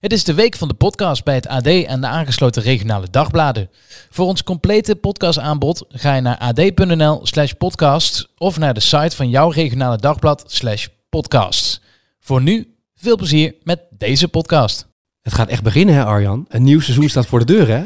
[0.00, 3.70] Het is de week van de podcast bij het AD en de aangesloten regionale dagbladen.
[4.10, 9.28] Voor ons complete podcastaanbod ga je naar ad.nl slash podcast of naar de site van
[9.28, 11.82] jouw regionale dagblad slash podcast.
[12.20, 14.88] Voor nu, veel plezier met deze podcast.
[15.22, 16.46] Het gaat echt beginnen, hè Arjan?
[16.48, 17.84] Een nieuw seizoen staat voor de deur, hè?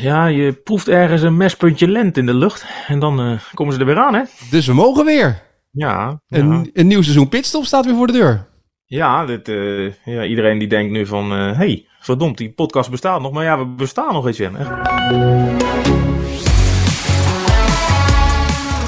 [0.00, 2.64] Ja, je proeft ergens een mespuntje lent in de lucht.
[2.86, 4.22] En dan eh, komen ze er weer aan, hè?
[4.50, 5.42] Dus we mogen weer.
[5.72, 6.20] Ja.
[6.28, 8.46] Een, een nieuw seizoen Pitstop staat weer voor de deur.
[8.84, 11.30] Ja, dit, eh, ja iedereen die denkt nu van...
[11.30, 13.32] Hé, hey, verdomd, die podcast bestaat nog.
[13.32, 14.50] Maar ja, we bestaan nog, weet je.
[14.58, 14.70] Echt.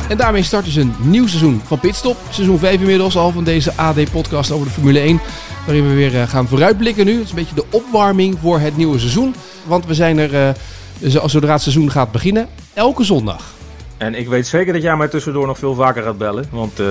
[0.08, 2.16] En daarmee start dus een nieuw seizoen van Pitstop.
[2.30, 5.20] Seizoen 5 inmiddels al van deze AD-podcast over de Formule 1.
[5.66, 7.12] Waarin we weer eh, gaan vooruitblikken nu.
[7.12, 9.34] Het is een beetje de opwarming voor het nieuwe seizoen.
[9.66, 10.54] Want we zijn er,
[11.00, 13.54] uh, zodra het seizoen gaat beginnen, elke zondag.
[13.96, 16.44] En ik weet zeker dat jij mij tussendoor nog veel vaker gaat bellen.
[16.50, 16.88] Want uh,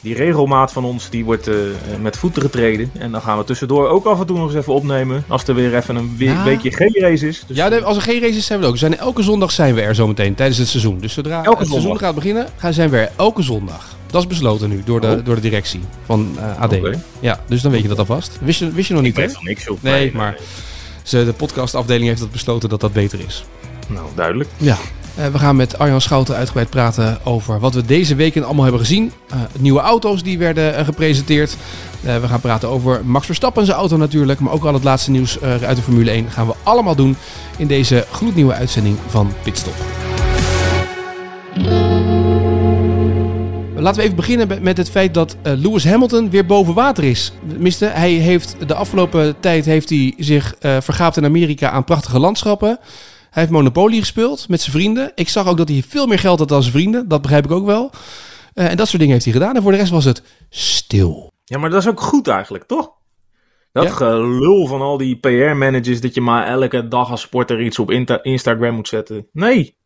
[0.00, 1.54] die regelmaat van ons die wordt uh,
[2.00, 2.90] met voeten getreden.
[2.98, 5.24] En dan gaan we tussendoor ook af en toe nog eens even opnemen.
[5.28, 6.44] Als er weer even een ja.
[6.44, 7.44] weekje geen race is.
[7.46, 8.78] Dus ja, als er geen race is zijn we er ook.
[8.78, 10.98] We zijn elke zondag zijn we er zometeen tijdens het seizoen.
[10.98, 11.72] Dus zodra elke het zondag.
[11.72, 13.96] seizoen gaat beginnen, gaan zijn we er elke zondag.
[14.06, 15.24] Dat is besloten nu door de, oh.
[15.24, 16.72] door de directie van uh, AD.
[16.72, 16.98] Okay.
[17.20, 18.38] Ja, dus dan weet je dat alvast.
[18.40, 19.66] Wist je, wist je nog niet, ik weet van niks.
[19.66, 20.38] Nee, nee, maar
[21.10, 21.24] nee.
[21.24, 23.44] de podcastafdeling heeft dat besloten dat dat beter is.
[23.88, 24.48] Nou, duidelijk.
[24.56, 24.76] Ja.
[25.18, 28.80] Uh, we gaan met Arjan Schouten uitgebreid praten over wat we deze weken allemaal hebben
[28.80, 29.12] gezien.
[29.32, 31.56] Uh, nieuwe auto's die werden uh, gepresenteerd.
[32.00, 34.40] we gaan praten over Max Verstappen zijn auto natuurlijk.
[34.40, 37.16] Maar ook al het laatste nieuws uit de Formule 1 gaan we allemaal doen
[37.56, 39.74] in deze gloednieuwe uitzending van Pitstop.
[43.74, 47.32] Laten we even beginnen met het feit dat Lewis Hamilton weer boven water is.
[47.48, 52.78] Tenminste, hij heeft de afgelopen tijd heeft hij zich vergaapt in Amerika aan prachtige landschappen.
[53.30, 55.12] Hij heeft Monopoly gespeeld met zijn vrienden.
[55.14, 57.08] Ik zag ook dat hij veel meer geld had dan zijn vrienden.
[57.08, 57.90] Dat begrijp ik ook wel.
[58.54, 59.56] Uh, en dat soort dingen heeft hij gedaan.
[59.56, 61.32] En voor de rest was het stil.
[61.44, 62.92] Ja, maar dat is ook goed eigenlijk, toch?
[63.72, 63.90] Dat ja.
[63.90, 67.90] gelul van al die PR-managers dat je maar elke dag als sporter iets op
[68.22, 69.26] Instagram moet zetten.
[69.32, 69.76] Nee.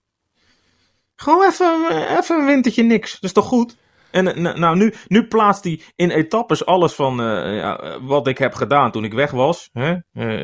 [1.16, 1.86] Gewoon even,
[2.18, 3.12] even een wintertje niks.
[3.12, 3.76] Dat is toch goed?
[4.14, 8.54] En nou, nu, nu plaatst hij in etappes alles van uh, ja, wat ik heb
[8.54, 9.70] gedaan toen ik weg was.
[9.72, 9.96] Hè?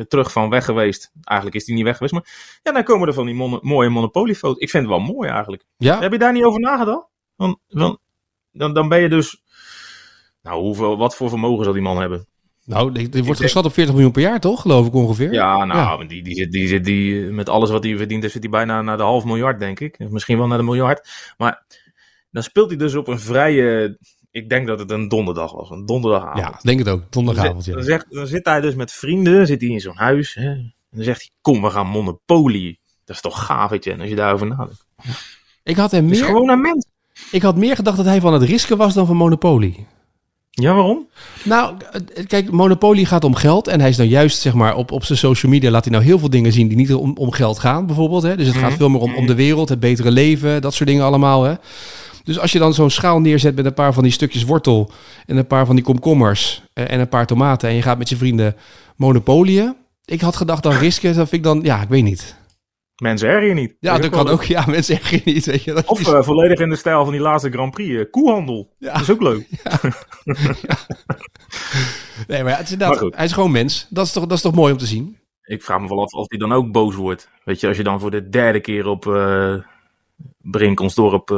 [0.06, 1.12] Terug van weg geweest.
[1.22, 2.12] Eigenlijk is hij niet weg geweest.
[2.12, 4.58] Maar ja, dan komen er van die mon mooie Monopoly-foto's.
[4.58, 5.64] Ik vind het wel mooi eigenlijk.
[5.76, 6.00] Ja?
[6.00, 7.08] Heb je daar niet over nagedacht?
[7.36, 7.98] Dan, dan,
[8.52, 9.42] dan, dan ben je dus...
[10.42, 12.26] Nou, hoeveel, wat voor vermogen zal die man hebben?
[12.64, 14.60] Nou, die, die wordt geschat op 40 miljoen per jaar, toch?
[14.60, 15.32] Geloof ik ongeveer.
[15.32, 16.08] Ja, nou, ja.
[16.08, 18.96] Die, die, zit, die, zit, die, met alles wat hij verdient, zit hij bijna naar
[18.96, 19.98] de half miljard, denk ik.
[19.98, 21.08] Misschien wel naar de miljard.
[21.36, 21.64] Maar
[22.30, 23.98] dan speelt hij dus op een vrije.
[24.30, 26.38] Ik denk dat het een donderdag was, een donderdagavond.
[26.38, 27.72] Ja, denk het ook, donderdagavond.
[27.72, 30.34] Dan, zegt, dan zit hij dus met vrienden, zit hij in zo'n huis.
[30.34, 32.78] Hè, en dan zegt hij: Kom, we gaan Monopoly.
[33.04, 34.86] Dat is toch gaaf, weet je, als je daarover nadenkt.
[35.62, 36.14] Ik had hem meer.
[36.14, 36.86] Is gewoon een mens.
[37.30, 39.86] Ik had meer gedacht dat hij van het risken was dan van Monopoly.
[40.50, 41.08] Ja, waarom?
[41.44, 41.74] Nou,
[42.26, 43.68] kijk, Monopoly gaat om geld.
[43.68, 46.04] En hij is nou juist, zeg maar, op, op zijn social media laat hij nou
[46.04, 48.22] heel veel dingen zien die niet om, om geld gaan, bijvoorbeeld.
[48.22, 48.36] Hè?
[48.36, 51.04] Dus het gaat veel meer om, om de wereld, het betere leven, dat soort dingen
[51.04, 51.42] allemaal.
[51.42, 51.54] Hè?
[52.24, 54.90] Dus als je dan zo'n schaal neerzet met een paar van die stukjes wortel
[55.26, 58.16] en een paar van die komkommers en een paar tomaten en je gaat met je
[58.16, 58.56] vrienden
[58.96, 59.76] monopolieën.
[60.04, 62.38] Ik had gedacht dan risken, dat vind ik dan, ja, ik weet niet.
[63.00, 63.76] Mensen erg je niet.
[63.80, 64.44] Ja, dat kan ook.
[64.44, 65.46] Ja, mensen erg je niet.
[65.46, 65.72] Weet je.
[65.72, 67.90] Dat of uh, volledig in de stijl van die laatste Grand Prix.
[67.90, 68.74] Uh, koehandel.
[68.78, 68.92] Ja.
[68.92, 69.46] Dat is ook leuk.
[69.64, 69.78] Ja.
[70.68, 70.76] ja.
[72.26, 73.86] Nee, maar, ja, het is maar hij is gewoon mens.
[73.90, 75.18] Dat is, toch, dat is toch mooi om te zien?
[75.42, 77.28] Ik vraag me wel af of hij dan ook boos wordt.
[77.44, 79.54] Weet je, als je dan voor de derde keer op uh,
[80.38, 81.30] Brinkonsdorp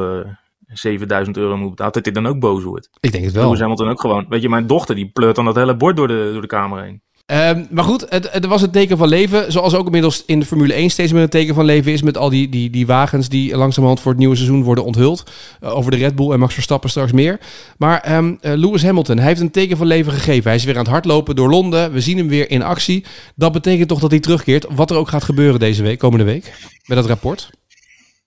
[0.73, 2.91] 7000 euro moet betalen, dat hij dan ook boos wordt.
[3.01, 3.43] Ik denk het wel.
[3.53, 4.27] Lewis dan ook gewoon.
[4.29, 6.83] Weet je, mijn dochter die pleurt dan dat hele bord door de, door de kamer
[6.83, 7.03] heen.
[7.27, 9.53] Um, maar goed, het, het, was het teken van leven.
[9.53, 12.03] Zoals ook inmiddels in de Formule 1 steeds meer een teken van leven is.
[12.03, 15.31] Met al die, die, die wagens die langzamerhand voor het nieuwe seizoen worden onthuld.
[15.61, 17.41] Uh, over de Red Bull en Max Verstappen straks meer.
[17.79, 20.45] Maar um, uh, Lewis Hamilton, hij heeft een teken van leven gegeven.
[20.45, 21.93] Hij is weer aan het hardlopen door Londen.
[21.93, 23.05] We zien hem weer in actie.
[23.35, 24.67] Dat betekent toch dat hij terugkeert.
[24.75, 26.53] Wat er ook gaat gebeuren deze week, komende week.
[26.87, 27.51] Met dat rapport.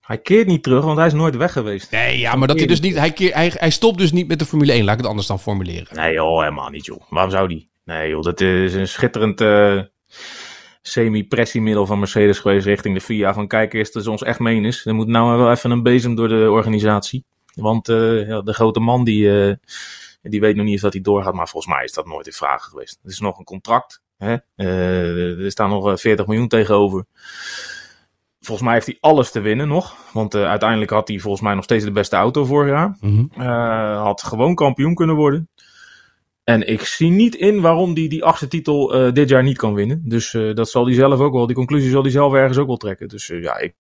[0.06, 1.92] Hij keert niet terug, want hij is nooit weg geweest.
[1.92, 2.96] Nee, ja, maar dat hij dus niet.
[2.96, 4.84] Hij, keer, hij, hij stopt dus niet met de Formule 1.
[4.84, 5.96] Laat ik het anders dan formuleren.
[5.96, 7.02] Nee, joh, helemaal niet, joh.
[7.10, 7.70] Waarom zou die?
[7.84, 9.82] Nee, joh, dat is een schitterend uh,
[10.82, 13.34] semi-pressiemiddel van Mercedes geweest richting de FIA.
[13.34, 14.86] Van kijk eens, dat is ons echt menens.
[14.86, 17.24] Er moet nou wel even een bezem door de organisatie.
[17.54, 19.54] Want uh, ja, de grote man die, uh,
[20.22, 21.34] die weet nog niet of dat hij doorgaat.
[21.34, 23.00] Maar volgens mij is dat nooit in vraag geweest.
[23.02, 24.02] Het is nog een contract.
[24.18, 24.36] Hè?
[24.56, 27.06] er staan nog 40 miljoen tegenover.
[28.46, 29.96] Volgens mij heeft hij alles te winnen nog.
[30.14, 32.98] Want uh, uiteindelijk had hij volgens mij nog steeds de beste auto vorig jaar.
[33.00, 33.44] Mm -hmm.
[33.44, 35.50] uh, had gewoon kampioen kunnen worden.
[36.44, 39.58] En ik zie niet in waarom hij die, die achtste titel uh, dit jaar niet
[39.58, 40.02] kan winnen.
[40.06, 41.46] Dus dat zal hij zelf ook wel.
[41.46, 43.08] Die conclusie zal hij zelf ergens ook wel trekken.
[43.08, 43.74] Dus ja, ik.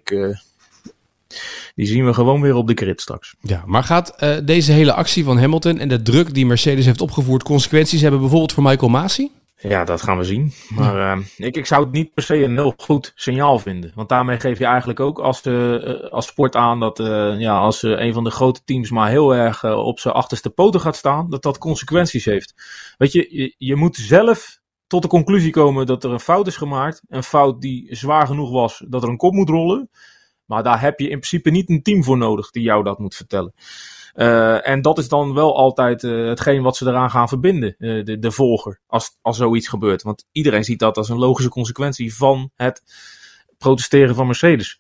[1.75, 3.35] die zien we gewoon weer op de grid straks.
[3.39, 7.01] Ja, maar gaat uh, deze hele actie van Hamilton en de druk die Mercedes heeft
[7.01, 9.31] opgevoerd consequenties hebben bijvoorbeeld voor Michael Masi?
[9.67, 10.51] Ja, dat gaan we zien.
[10.69, 13.91] Maar uh, ik, ik zou het niet per se een heel goed signaal vinden.
[13.95, 17.83] Want daarmee geef je eigenlijk ook als, uh, als sport aan dat uh, ja, als
[17.83, 21.43] een van de grote teams maar heel erg op zijn achterste poten gaat staan, dat
[21.43, 22.53] dat consequenties heeft.
[22.97, 26.57] Weet je, je, je moet zelf tot de conclusie komen dat er een fout is
[26.57, 27.01] gemaakt.
[27.07, 29.89] Een fout die zwaar genoeg was dat er een kop moet rollen.
[30.45, 33.15] Maar daar heb je in principe niet een team voor nodig die jou dat moet
[33.15, 33.53] vertellen.
[34.15, 38.05] Uh, en dat is dan wel altijd uh, hetgeen wat ze eraan gaan verbinden, uh,
[38.05, 40.01] de, de volger, als, als zoiets gebeurt.
[40.01, 42.83] Want iedereen ziet dat als een logische consequentie van het
[43.57, 44.79] protesteren van Mercedes.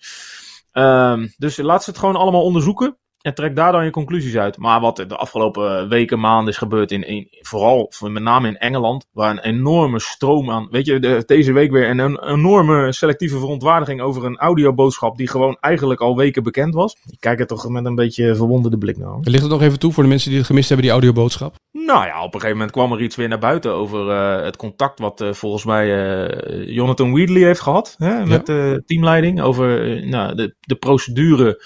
[0.71, 2.97] Ehm, dus laat ze het gewoon allemaal onderzoeken.
[3.25, 4.57] En trek daar dan je conclusies uit.
[4.57, 9.05] Maar wat de afgelopen weken, maanden is gebeurd, in, in, vooral met name in Engeland,
[9.11, 10.67] waar een enorme stroom aan.
[10.71, 15.27] Weet je, de, deze week weer een, een, enorme selectieve verontwaardiging over een audioboodschap die
[15.27, 16.95] gewoon eigenlijk al weken bekend was.
[17.09, 19.17] Ik kijk er toch met een beetje verwonderde blik naar.
[19.21, 21.55] Ligt het nog even toe voor de mensen die het gemist hebben, die audioboodschap?
[21.71, 24.55] Nou ja, op een gegeven moment kwam er iets weer naar buiten over uh, het
[24.55, 29.99] contact wat uh, volgens mij uh, Jonathan Wheatley heeft gehad hè, met de teamleiding over
[30.07, 31.63] nou, de, de procedure.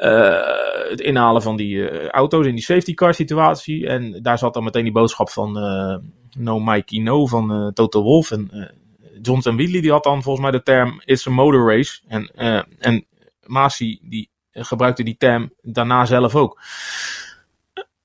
[0.00, 3.86] Uh, het inhalen van die uh, auto's in die safety car situatie.
[3.86, 5.96] En daar zat dan meteen die boodschap van uh,
[6.38, 8.30] No Mikey No van Toto Wolff.
[8.30, 8.70] En
[9.22, 12.00] Johnson Wheatley die had dan volgens mij de term It's a motor race.
[12.08, 12.30] En,
[12.78, 13.04] en
[13.42, 16.60] Masi die gebruikte die term daarna zelf ook.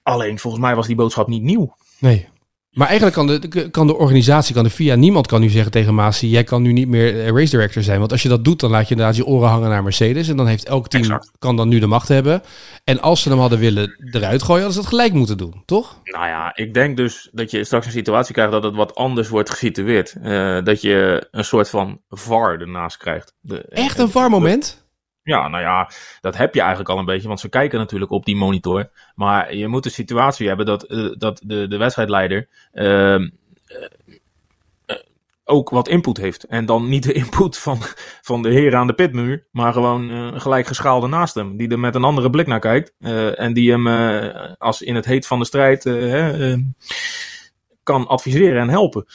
[0.04, 1.76] Alleen volgens mij was die boodschap niet nieuw.
[2.00, 2.28] Nee.
[2.71, 5.95] Maar eigenlijk kan de, kan de organisatie, kan de FIA, niemand kan nu zeggen tegen
[5.95, 8.00] Masi, jij kan nu niet meer race director zijn.
[8.00, 10.27] Want als je dat doet, dan laat je inderdaad je oren hangen naar Mercedes.
[10.27, 11.31] En dan heeft elk team, exact.
[11.39, 12.41] kan dan nu de macht hebben.
[12.83, 16.01] En als ze hem hadden willen eruit gooien, hadden ze dat gelijk moeten doen, toch?
[16.03, 19.29] Nou ja, ik denk dus dat je straks een situatie krijgt dat het wat anders
[19.29, 20.15] wordt gesitueerd.
[20.23, 23.33] Uh, dat je een soort van VAR ernaast krijgt.
[23.39, 24.81] De, Echt een VAR-moment?
[25.23, 25.89] Ja, nou ja,
[26.21, 28.89] dat heb je eigenlijk al een beetje, want ze kijken natuurlijk op die monitor.
[29.15, 33.27] Maar je moet de situatie hebben dat, uh, dat de, de wedstrijdleider uh, uh,
[35.44, 36.44] ook wat input heeft.
[36.44, 37.77] En dan niet de input van,
[38.21, 41.57] van de heren aan de pitmuur, maar gewoon een gelijk geschaalde naast hem.
[41.57, 42.94] Die er met een andere blik naar kijkt.
[43.35, 43.88] en die hem
[44.57, 45.83] als in het heet van de strijd
[47.83, 49.06] kan adviseren en helpen.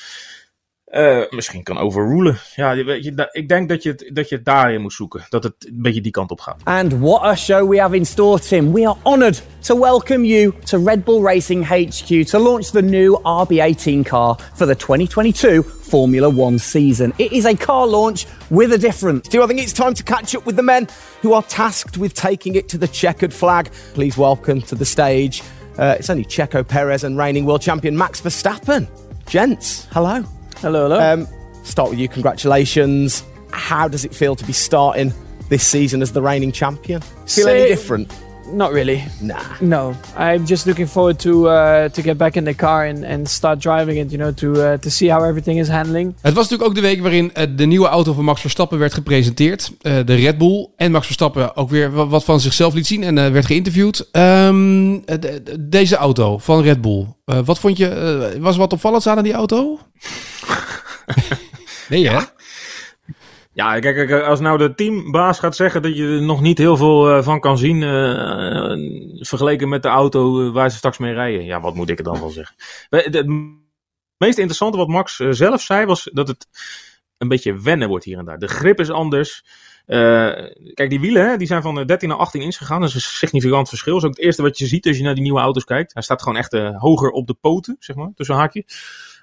[0.97, 2.39] Uh, misschien kan overrulen.
[2.55, 5.27] Ja, weet je, ik denk dat je, dat je het daarin moet zoeken.
[5.29, 6.61] Dat het een beetje die kant op gaat.
[6.65, 8.73] And what a show we have in store, Tim.
[8.73, 13.21] We are honoured to welcome you to Red Bull Racing HQ to launch the new
[13.23, 17.13] RB18 car for the 2022 Formula One season.
[17.19, 19.29] It is a car launch with a difference.
[19.29, 20.89] Do I think it's time to catch up with the men
[21.23, 23.71] who are tasked with taking it to the checkered flag?
[23.95, 25.43] Please welcome to the stage.
[25.79, 28.89] Uh, it's only Checo Perez and reigning world champion Max Verstappen.
[29.27, 30.25] Gents, hello.
[30.61, 30.99] Hello, hello.
[30.99, 31.29] Um,
[31.65, 32.09] start with you.
[32.09, 33.25] Congratulations.
[33.51, 35.13] How does it feel to be starting
[35.49, 37.03] this season as the reigning champion?
[37.27, 38.13] Feel Say, any different?
[38.53, 39.03] Not really.
[39.21, 39.43] Nah.
[39.61, 43.29] No, I'm just looking forward to uh, to get back in the car and, and
[43.29, 44.11] start driving it.
[44.11, 46.15] You know, to uh, to see how everything is handling.
[46.21, 48.95] Het was natuurlijk ook de week waarin uh, de nieuwe auto van Max Verstappen werd
[48.95, 53.03] gepresenteerd, uh, de Red Bull, en Max Verstappen ook weer wat van zichzelf liet zien
[53.03, 54.09] en uh, werd geïnterviewd.
[54.13, 58.39] Um, de, deze auto van Red Bull, uh, wat vond je?
[58.41, 59.79] was er wat opvallends aan aan die auto?
[61.89, 62.21] nee, hè?
[63.57, 67.17] Ja, kijk, als nou de teambaas gaat zeggen dat je er nog niet heel veel
[67.17, 71.45] uh, van kan zien, uh, vergeleken met de auto waar ze straks mee rijden.
[71.45, 72.57] Ja, wat moet ik er dan van zeggen?
[72.89, 73.27] Het
[74.17, 76.47] meest interessante wat Max zelf zei was dat het
[77.19, 78.39] een beetje wennen wordt hier en daar.
[78.39, 79.45] De grip is anders.
[80.75, 82.81] Kijk, die wielen hè, die zijn van 13 naar 18 inch gegaan.
[82.81, 83.93] Dat is een significant verschil.
[83.93, 85.93] Dat is ook het eerste wat je ziet als je naar die nieuwe auto's kijkt.
[85.93, 88.65] Hij staat gewoon echt hoger op de poten, zeg maar, tussen haakje.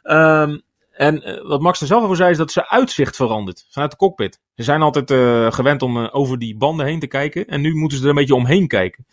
[0.03, 0.61] Um,
[0.93, 3.97] en uh, wat Max er zelf over zei, is dat zijn uitzicht verandert vanuit de
[3.97, 4.39] cockpit.
[4.55, 7.47] Ze zijn altijd uh, gewend om uh, over die banden heen te kijken.
[7.47, 9.05] En nu moeten ze er een beetje omheen kijken.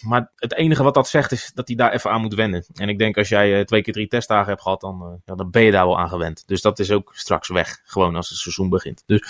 [0.00, 2.64] maar het enige wat dat zegt, is dat hij daar even aan moet wennen.
[2.74, 5.62] En ik denk als jij twee keer drie testdagen hebt gehad, dan, ja, dan ben
[5.62, 6.42] je daar wel aan gewend.
[6.46, 7.80] Dus dat is ook straks weg.
[7.84, 9.02] Gewoon als het seizoen begint.
[9.06, 9.20] Dus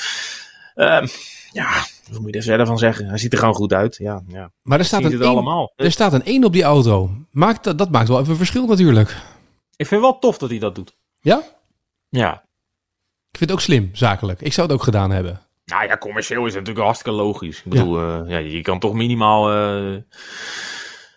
[1.52, 1.70] ja,
[2.10, 3.06] wat moet je er verder van zeggen?
[3.06, 3.96] Hij ziet er gewoon goed uit.
[3.96, 4.50] Ja, ja.
[4.62, 5.72] Maar er staat, een allemaal.
[5.76, 7.10] er staat een 1 op die auto.
[7.30, 9.16] Maakt, dat maakt wel even verschil natuurlijk.
[9.82, 10.96] Ik vind het wel tof dat hij dat doet.
[11.20, 11.42] Ja?
[12.08, 12.32] Ja.
[13.30, 14.40] Ik vind het ook slim, zakelijk.
[14.40, 15.40] Ik zou het ook gedaan hebben.
[15.64, 17.58] Nou ja, commercieel is het natuurlijk hartstikke logisch.
[17.58, 18.22] Ik bedoel, ja.
[18.22, 19.96] Uh, ja je kan toch minimaal, uh,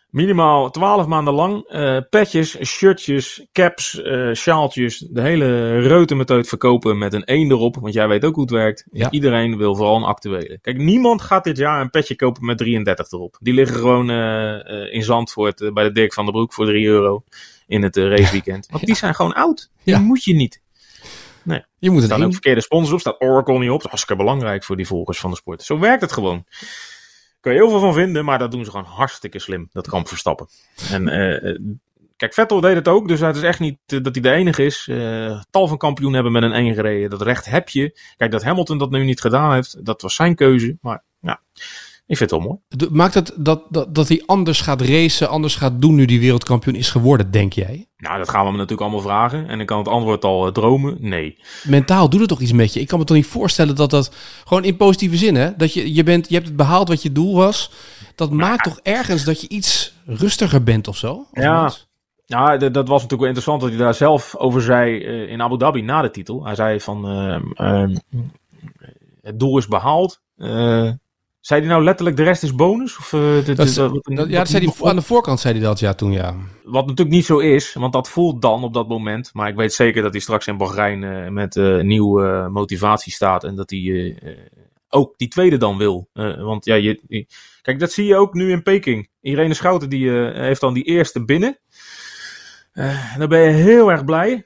[0.09, 4.01] minimaal 12 maanden lang uh, petjes, shirtjes, caps,
[4.33, 7.75] sjaaltjes, de hele reutemeteut verkopen met een 1 erop.
[7.75, 8.87] Want jij weet ook hoe het werkt.
[8.91, 9.11] Ja.
[9.11, 10.59] Iedereen wil vooral een actuele.
[10.61, 13.37] Kijk, niemand gaat dit jaar een petje kopen met 33 erop.
[13.39, 14.09] Die liggen gewoon
[14.91, 17.23] in Zandvoort bij de Dirk van der Broek voor 3 euro
[17.67, 18.67] in het uh, raceweekend.
[18.69, 19.69] Want die zijn gewoon oud.
[19.83, 20.61] Die moet je niet.
[21.43, 21.65] Nee.
[21.79, 23.75] Je moet het staan ook verkeerde sponsors op, staat Oracle niet op.
[23.75, 25.63] Dat is hartstikke belangrijk voor die volgers van de sport.
[25.63, 26.45] Zo werkt het gewoon.
[27.39, 29.69] Kan je heel veel van vinden, maar dat doen ze gewoon hartstikke slim.
[29.71, 30.47] Dat kan Verstappen.
[30.91, 31.59] En eh, eh,
[32.17, 34.63] kijk, Vettel deed het ook, dus het is echt niet eh, dat hij de enige
[34.65, 34.87] is.
[34.87, 37.09] Eh, tal van kampioen hebben met een één gereden.
[37.09, 37.99] Dat recht heb je.
[38.17, 40.77] Kijk, dat Hamilton dat nu niet gedaan heeft, dat was zijn keuze.
[40.81, 41.41] Maar ja,
[42.07, 42.59] ik vind het wel mooi.
[42.67, 46.19] De- Maakt het dat, dat, dat hij anders gaat racen, anders gaat doen nu die
[46.19, 47.87] wereldkampioen is geworden, denk jij?
[47.97, 49.47] Nou, dat gaan we hem natuurlijk allemaal vragen.
[49.47, 50.97] En ik kan het antwoord al eh, dromen.
[50.99, 51.37] Nee.
[51.63, 52.79] Mentaal doet het toch iets met je?
[52.79, 54.11] Ik kan me toch niet voorstellen dat dat
[54.45, 55.55] gewoon in positieve zin, hè?
[55.57, 57.71] Dat je, je, bent, je hebt het behaald wat je doel was.
[58.15, 61.25] Dat maakt toch ergens dat je iets rustiger bent of zo?
[62.25, 62.57] Ja.
[62.57, 65.57] d- dat was natuurlijk wel interessant dat hij daar zelf over zei eh, in Abu
[65.57, 66.45] Dhabi na de titel.
[66.45, 67.95] Hij zei van ehm, ehm,
[69.21, 70.21] het doel is behaald.
[71.45, 72.97] Zei hij nou letterlijk de rest is bonus?
[72.97, 76.11] Of, Dat, wat- dat- ja, dat zei aan de voorkant zei hij dat ja toen,
[76.11, 76.35] ja.
[76.63, 79.29] Wat natuurlijk niet zo is, want dat voelt dan op dat moment.
[79.33, 83.11] Maar ik weet zeker dat hij straks in Bahrein eh, met eh, nieuwe eh, motivatie
[83.13, 83.43] staat.
[83.43, 84.17] En dat hij
[84.89, 86.09] ook die tweede dan wil.
[86.37, 87.25] Want ja, je, je-
[87.61, 89.09] kijk, dat zie je ook nu in Peking.
[89.21, 91.59] Irene Schouten die, heeft dan die eerste binnen.
[92.73, 94.45] En dan ben je heel erg blij.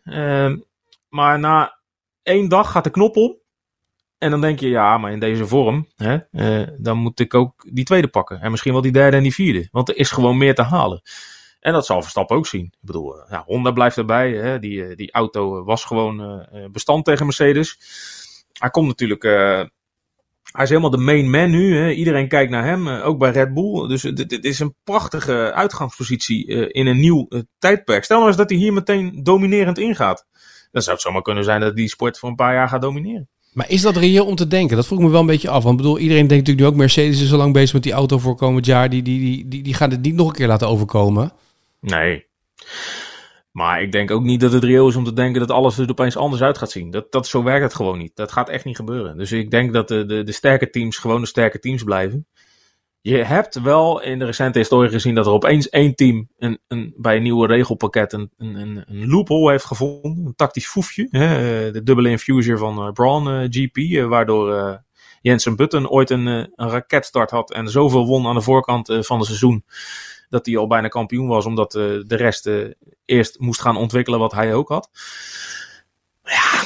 [1.10, 1.79] Maar na
[2.24, 3.36] één dag gaat de knop om.
[4.20, 7.66] En dan denk je, ja, maar in deze vorm, hè, eh, dan moet ik ook
[7.72, 8.42] die tweede pakken.
[8.42, 9.68] En misschien wel die derde en die vierde.
[9.72, 11.02] Want er is gewoon meer te halen.
[11.60, 12.66] En dat zal Verstappen ook zien.
[12.66, 14.32] Ik bedoel, eh, ja, Honda blijft erbij.
[14.32, 14.60] Hè.
[14.60, 17.78] Die, eh, die auto was gewoon bestand tegen Mercedes.
[18.54, 19.24] Hij komt natuurlijk.
[20.52, 21.76] hij is helemaal de main man nu.
[21.78, 21.90] Hè.
[21.90, 23.88] Iedereen kijkt naar hem, ook bij Red Bull.
[23.88, 27.28] Dus dit, is een prachtige uitgangspositie in een nieuw
[27.60, 28.04] tijdperk.
[28.04, 30.28] Stel nou eens dat hij hier meteen dominerend ingaat.
[30.72, 33.30] Dan zou het zomaar kunnen zijn dat die sport voor een paar jaar gaat domineren.
[33.60, 34.75] Maar is dat reëel om te denken?
[34.75, 35.63] Dat vroeg me wel een beetje af.
[35.63, 38.18] Want bedoel, iedereen denkt natuurlijk nu ook Mercedes is al lang bezig met die auto
[38.18, 38.89] voor komend jaar.
[38.89, 41.32] Die, die, die, die, die gaan het niet nog een keer laten overkomen.
[41.80, 42.25] Nee.
[43.51, 45.89] Maar ik denk ook niet dat het reëel is om te denken dat alles er
[45.89, 46.92] opeens anders uit gaat zien.
[46.92, 48.16] Dat, dat, zo werkt het gewoon niet.
[48.16, 49.18] Dat gaat echt niet gebeuren.
[49.18, 52.28] Dus ik denk dat de, de, de sterke teams gewoon de sterke teams blijven.
[53.01, 56.94] Je hebt wel in de recente historie gezien dat er opeens één team een, een,
[56.98, 60.25] bij een nieuwe regelpakket een, een, een, loophole heeft gevonden.
[60.25, 61.08] Een tactisch foefje.
[61.10, 61.72] Hè?
[61.72, 63.77] De dubbele infuser van eh, Braun eh, GP.
[63.77, 64.82] eh, waardoor
[65.22, 69.27] Jensen Button ooit een, een raketstart had en zoveel won aan de voorkant van het
[69.27, 69.63] seizoen.
[70.29, 72.50] Dat hij al bijna kampioen was, omdat de rest
[73.06, 74.89] eerst moest gaan ontwikkelen wat hij ook had.
[76.24, 76.63] Ja,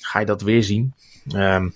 [0.00, 0.94] ga je dat weer zien?
[1.32, 1.68] Ehm,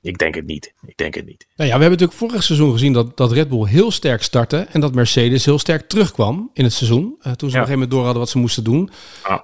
[0.00, 0.74] ik denk het niet.
[0.86, 1.46] Ik denk het niet.
[1.56, 4.56] Nou ja, we hebben natuurlijk vorig seizoen gezien dat, dat Red Bull heel sterk startte.
[4.70, 7.16] En dat Mercedes heel sterk terugkwam in het seizoen.
[7.20, 7.62] eh, toen ze Ja.
[7.62, 8.90] op een gegeven moment door hadden wat ze moesten doen.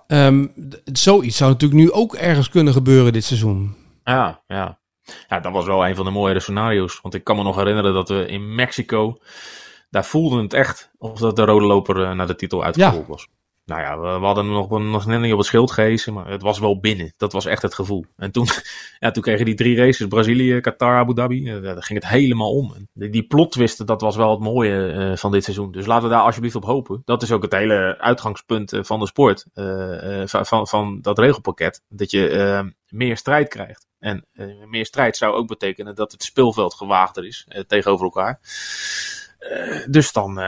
[0.06, 0.46] Ehm,
[0.84, 3.74] zoiets zou natuurlijk nu ook ergens kunnen gebeuren dit seizoen.
[4.04, 4.78] Ja, ja.
[5.28, 7.00] Ja, dat was wel een van de mooiere scenario's.
[7.02, 9.16] Want ik kan me nog herinneren dat we in Mexico.
[9.90, 13.28] Daar voelden het echt of dat de rode loper eh, naar de titel uitgerold was.
[13.66, 16.58] Nou ja, we, hadden nog, nog net niet op het schild gehezen, maar het was
[16.58, 17.12] wel binnen.
[17.16, 18.04] Dat was echt het gevoel.
[18.16, 18.46] En toen,
[18.98, 22.52] ja, toen kregen die drie races, Brazilië, Qatar, Abu Dhabi, eh, daar ging het helemaal
[22.52, 22.88] om.
[22.92, 25.72] Die, die plotwisten, dat was wel het mooie eh, van dit seizoen.
[25.72, 27.02] Dus laten we daar alsjeblieft op hopen.
[27.04, 29.46] Dat is ook het hele uitgangspunt eh, van de sport,
[30.24, 31.82] van, van, dat regelpakket.
[31.88, 33.86] Dat je meer strijd krijgt.
[33.98, 34.26] En
[34.66, 38.40] meer strijd zou ook betekenen dat het speelveld gewaagder is tegenover elkaar.
[39.88, 40.38] Dus dan,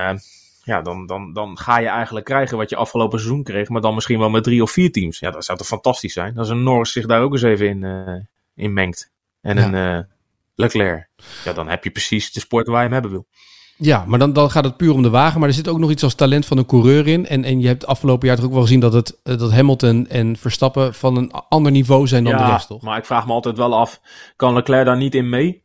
[0.68, 3.94] ja, dan, dan, dan ga je eigenlijk krijgen wat je afgelopen seizoen kreeg, maar dan
[3.94, 5.18] misschien wel met drie of vier teams.
[5.18, 6.38] Ja, dat zou toch fantastisch zijn.
[6.38, 8.14] Als een Norris zich daar ook eens even in, eh,
[8.54, 9.10] in mengt.
[9.40, 9.64] En Ja.
[9.64, 10.04] een eh,
[10.54, 11.08] Leclerc.
[11.44, 13.26] Ja, dan heb je precies de sport waar je hem hebben wil.
[13.76, 15.40] Ja, maar dan, dan gaat het puur om de wagen.
[15.40, 17.26] Maar er zit ook nog iets als talent van een coureur in.
[17.26, 20.06] En, en je hebt afgelopen jaar toch ook wel gezien dat, het, eh, dat Hamilton
[20.06, 22.82] en Verstappen van een ander niveau zijn dan de rest, toch?
[22.82, 24.00] maar ik vraag me altijd wel af,
[24.36, 25.62] kan Leclerc daar niet in mee?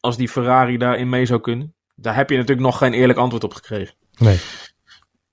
[0.00, 1.74] Als die Ferrari daarin mee zou kunnen?
[1.94, 3.94] Daar heb je natuurlijk nog geen eerlijk antwoord op gekregen.
[4.22, 4.38] Nee.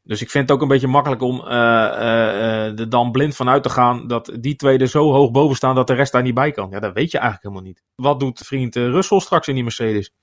[0.03, 3.35] Dus ik vind het ook een beetje makkelijk om eh, eh, eh, er dan blind
[3.35, 6.21] vanuit te gaan dat die twee er zo hoog boven staan dat de rest daar
[6.21, 6.69] niet bij kan.
[6.69, 7.83] Ja, dat weet je eigenlijk helemaal niet.
[7.95, 10.13] Wat doet vriend Russell straks in die Mercedes?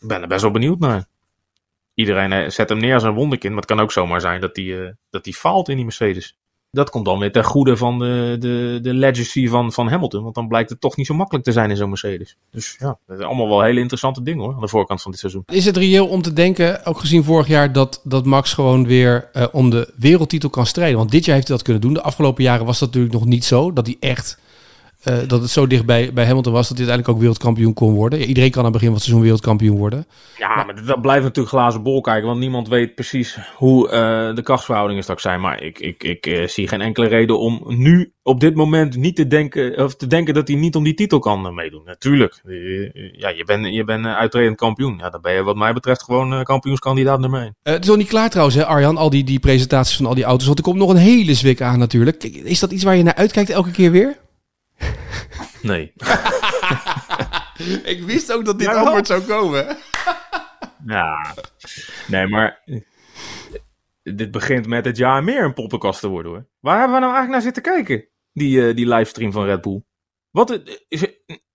[0.00, 1.06] Ik ben er best wel benieuwd naar.
[1.94, 4.96] Iedereen zet hem neer als een wonderkind, maar het kan ook zomaar zijn dat hij
[5.10, 6.38] dat die faalt in die Mercedes.
[6.74, 10.34] Dat komt dan weer ten goede van de, de, de legacy van, van Hamilton, want
[10.34, 12.36] dan blijkt het toch niet zo makkelijk te zijn in zo'n Mercedes.
[12.50, 15.20] Dus ja, dat zijn allemaal wel hele interessante dingen hoor, aan de voorkant van dit
[15.20, 15.42] seizoen.
[15.46, 19.28] Is het reëel om te denken, ook gezien vorig jaar, dat, dat Max gewoon weer
[19.32, 20.98] eh, om de wereldtitel kan strijden?
[20.98, 21.94] Want dit jaar heeft hij dat kunnen doen.
[21.94, 23.72] De afgelopen jaren was dat natuurlijk nog niet zo.
[23.72, 24.38] Dat hij echt,
[25.04, 27.94] eh, dat het zo dicht bij, bij Hamilton was dat hij uiteindelijk ook wereldkampioen kon
[27.94, 28.18] worden.
[28.18, 30.06] Ja, iedereen kan aan het begin van het seizoen wereldkampioen worden.
[30.36, 34.42] Ja, maar dat blijft natuurlijk glazen bol kijken, want niemand weet precies hoe eh, de
[34.42, 35.40] krachtsverhoudingen straks zijn.
[35.40, 39.16] Maar ik, ik, ik eh, zie geen enkele reden om nu op dit moment niet
[39.16, 41.82] te denken, of te denken dat hij niet om die titel kan meedoen.
[41.84, 42.40] Natuurlijk,
[43.12, 44.98] ja, je bent je bent uitredend kampioen.
[44.98, 47.56] Ja, dan ben je wat mij betreft gewoon kampioenskandidaat nummer 1.
[47.62, 50.14] Eh, het is nog niet klaar trouwens, hè, Arjan, al die, die presentaties van al
[50.14, 50.46] die auto's.
[50.46, 52.24] Want er komt nog een hele zwik aan natuurlijk.
[52.24, 54.22] Is dat iets waar je naar uitkijkt elke keer weer?
[55.62, 55.92] Nee.
[57.84, 59.76] Ik wist ook dat dit Ja, antwoord zou komen.
[60.86, 61.34] Ja.
[62.06, 62.62] Nee, maar...
[62.64, 62.80] eh,
[64.02, 66.46] Dit begint met het jaar meer een poppenkast te worden, hoor.
[66.60, 68.08] Waar hebben we nou eigenlijk naar zitten kijken?
[68.32, 69.82] Die, eh, die livestream van Red Bull.
[70.30, 71.06] Wat eh, is,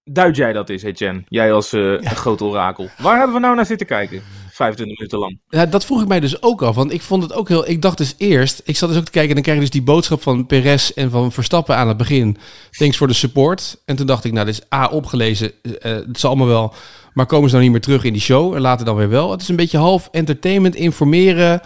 [0.03, 1.23] duid jij dat is, Etienne?
[1.27, 2.89] Jij als eh een groot orakel.
[2.97, 4.23] Waar hebben we nou naar zitten kijken?
[4.59, 5.39] 25 minuten lang.
[5.49, 6.75] Ja, dat vroeg ik mij dus ook af.
[6.75, 7.69] Want ik vond het ook heel.
[7.69, 8.61] Ik dacht dus eerst.
[8.65, 9.29] Ik zat dus ook te kijken.
[9.29, 12.37] En dan krijg je dus die boodschap van Perez en van Verstappen aan het begin.
[12.71, 13.81] Thanks voor de support.
[13.85, 15.51] En toen dacht ik, nou, dit is A opgelezen.
[15.61, 16.73] eh, het zal allemaal wel.
[17.13, 18.53] Maar komen ze nou niet meer terug in die show?
[18.55, 19.31] En later dan weer wel.
[19.31, 21.61] Het is een beetje half entertainment, informeren.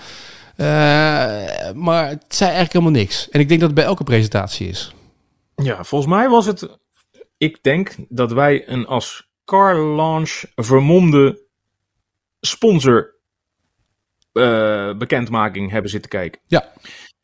[0.56, 0.66] eh,
[1.74, 3.30] maar het zei eigenlijk helemaal niks.
[3.30, 4.94] En ik denk dat het bij elke presentatie is.
[5.56, 6.78] Ja, volgens mij was het.
[7.38, 11.42] Ik denk dat wij een als car launch vermomde
[12.48, 13.16] sponsor
[14.34, 16.42] eh, bekendmaking hebben zitten kijken.
[16.48, 16.72] Ja.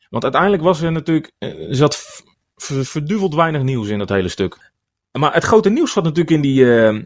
[0.08, 1.32] Want uiteindelijk was er natuurlijk.
[1.38, 2.20] eh, Er zat v-
[2.54, 4.70] v- verduveld weinig nieuws in dat hele stuk.
[5.18, 6.86] Maar het grote nieuws zat natuurlijk in die.
[6.88, 6.98] eh,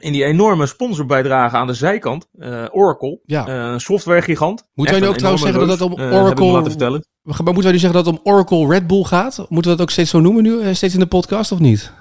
[0.00, 3.46] in die enorme sponsorbijdrage aan de zijkant, eh, Oracle, Ja.
[3.46, 4.66] eh, een softwaregigant.
[4.74, 7.06] Moeten wij nu ook trouwens zeggen dat het om eh, Oracle- laten vertellen.
[7.22, 9.36] Maar moeten wij nu zeggen dat het om Oracle Red Bull gaat?
[9.48, 10.60] Moeten we dat ook steeds zo noemen nu?
[10.60, 11.92] eh, Steeds in de podcast of niet?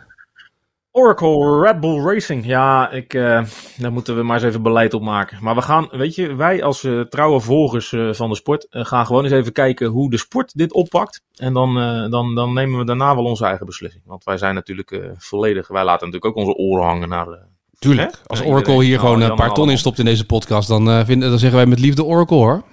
[0.96, 2.46] Oracle Red Bull Racing.
[2.46, 3.44] Ja, ik, eh,
[3.78, 5.38] daar moeten we maar eens even beleid op maken.
[5.42, 9.06] Maar we gaan, weet je, wij als eh, trouwe volgers eh, van de sport gaan
[9.06, 11.24] gewoon eens even kijken hoe de sport dit oppakt.
[11.36, 11.74] En dan,
[12.12, 14.04] dan, dan nemen we daarna wel onze eigen beslissing.
[14.06, 17.40] Want wij zijn natuurlijk volledig, wij laten natuurlijk ook onze oren hangen naar de...
[17.80, 18.12] Tuurlijk.
[18.12, 18.18] Hè?
[18.26, 19.74] Als Oracle hier Nou, gewoon dan een paar ton allemaal.
[19.74, 22.64] in stopt in deze podcast, dan, vinden, dan zeggen wij met liefde Oracle hoor.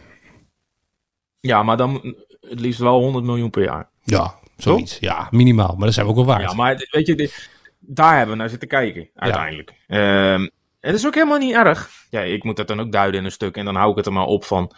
[1.41, 3.89] Ja, maar dan het liefst wel 100 miljoen per jaar.
[4.05, 4.99] Ja, zoiets.
[4.99, 5.75] Ja, minimaal.
[5.77, 6.51] Maar dat zijn we ook wel waard.
[6.51, 7.51] Ja, maar weet je, dit-
[7.95, 9.73] daar hebben we naar zitten kijken, uiteindelijk.
[9.87, 10.49] Ehm,
[10.81, 11.91] het is ook helemaal niet erg.
[12.11, 14.07] Ja, ik moet dat dan ook duiden in een stuk en dan hou ik het
[14.07, 14.73] er maar op van.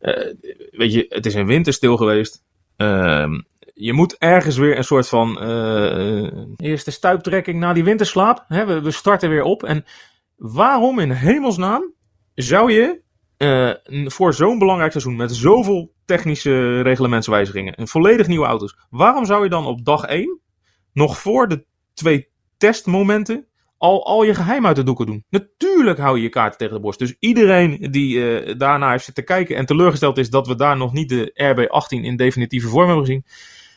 [0.00, 0.32] eh,
[0.70, 2.42] weet je, het is een winterstil geweest.
[2.76, 3.40] Ehm,
[3.74, 8.44] je moet ergens weer een soort van eh, eerste stuiptrekking na die winterslaap.
[8.48, 9.62] Hè, we, we starten weer op.
[9.62, 9.84] En
[10.36, 11.92] waarom in hemelsnaam
[12.34, 13.00] zou je
[13.36, 13.70] eh,
[14.04, 19.50] voor zo'n belangrijk seizoen met zoveel technische reglementswijzigingen en volledig nieuwe auto's, waarom zou je
[19.50, 20.40] dan op dag 1
[20.92, 22.28] nog voor de twee
[22.64, 23.46] testmomenten
[23.78, 25.24] al, al je geheim uit de doeken doen.
[25.28, 26.98] Natuurlijk hou je je kaarten tegen de borst.
[26.98, 30.92] Dus iedereen die eh daarna heeft zitten kijken en teleurgesteld is dat we daar nog
[30.92, 33.24] niet de RB18 in definitieve vorm hebben gezien.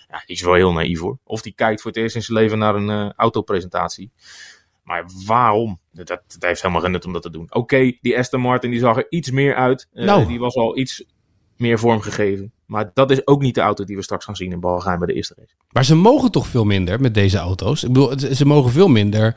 [0.09, 1.17] Ja, die is wel heel naïef hoor.
[1.23, 4.11] Of die kijkt voor het eerst in zijn leven naar een eh, autopresentatie.
[4.83, 5.79] Maar waarom?
[5.91, 7.47] Dat, dat heeft helemaal geen nut om dat te doen.
[7.49, 9.87] Oké, die Aston Martin die zag er iets meer uit.
[9.93, 10.27] Eh, Nou.
[10.27, 11.05] Die was al iets
[11.57, 12.51] meer vormgegeven.
[12.65, 15.07] Maar dat is ook niet de auto die we straks gaan zien in Bahrein bij
[15.07, 15.53] de eerste race.
[15.71, 17.83] Maar ze mogen toch veel minder met deze auto's?
[17.83, 19.35] Ik bedoel, ze mogen veel minder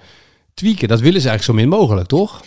[0.54, 0.88] tweaken.
[0.88, 2.42] Dat willen ze eigenlijk zo min mogelijk, toch?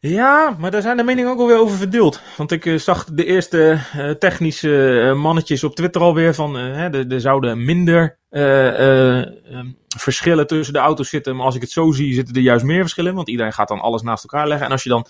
[0.00, 2.20] Ja, maar daar zijn de meningen ook alweer over verdeeld.
[2.36, 6.54] Want ik eh, zag de eerste eh, technische eh, mannetjes op Twitter alweer van...
[6.54, 9.66] hè, er, zouden minder eh, eh, ehm,
[9.96, 11.36] verschillen tussen de auto's zitten.
[11.36, 13.14] Maar als ik het zo zie, zitten er juist meer verschillen.
[13.14, 14.66] Want iedereen gaat dan alles naast elkaar leggen.
[14.66, 15.06] En als je dan...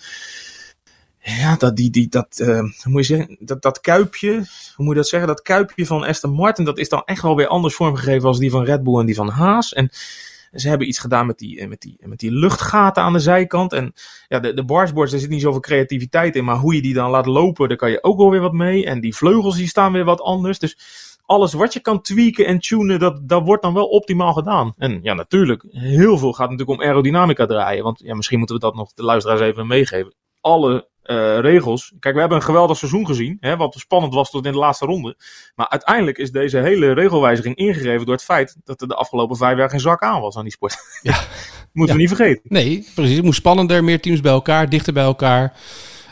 [1.27, 4.31] Ja, dat, die, die, dat, eh, hoe moet je zeggen, dat, dat kuipje,
[4.75, 5.27] hoe moet je dat zeggen?
[5.29, 8.51] Dat kuipje van Aston Martin, dat is dan echt wel weer anders vormgegeven als die
[8.51, 9.73] van Red Bull en die van Haas.
[9.73, 9.89] En
[10.51, 13.73] ze hebben iets gedaan met die, eh, met die, met die luchtgaten aan de zijkant.
[13.73, 13.93] En
[14.27, 16.43] ja, de, de bargeboards, daar zit niet zoveel creativiteit in.
[16.43, 18.85] Maar hoe je die dan laat lopen, daar kan je ook wel weer wat mee.
[18.85, 20.59] En die vleugels, die staan weer wat anders.
[20.59, 20.77] Dus
[21.25, 24.73] alles wat je kan tweaken en tunen, dat, dat wordt dan wel optimaal gedaan.
[24.77, 27.83] En ja, natuurlijk, heel veel gaat natuurlijk om aerodynamica draaien.
[27.83, 30.13] Want ja, misschien moeten we dat nog de luisteraars even meegeven.
[30.41, 31.93] Alle eh, regels.
[31.99, 33.37] Kijk, we hebben een geweldig seizoen gezien.
[33.39, 35.17] Hè, wat spannend was tot in de laatste ronde.
[35.55, 39.57] Maar uiteindelijk is deze hele regelwijziging ingegeven door het feit dat er de afgelopen vijf
[39.57, 40.77] jaar geen zak aan was aan die sport.
[41.01, 41.23] Ja.
[41.71, 42.41] Moeten we niet vergeten.
[42.43, 43.15] Nee, precies.
[43.15, 45.53] Het moet spannender, meer teams bij elkaar, dichter bij elkaar,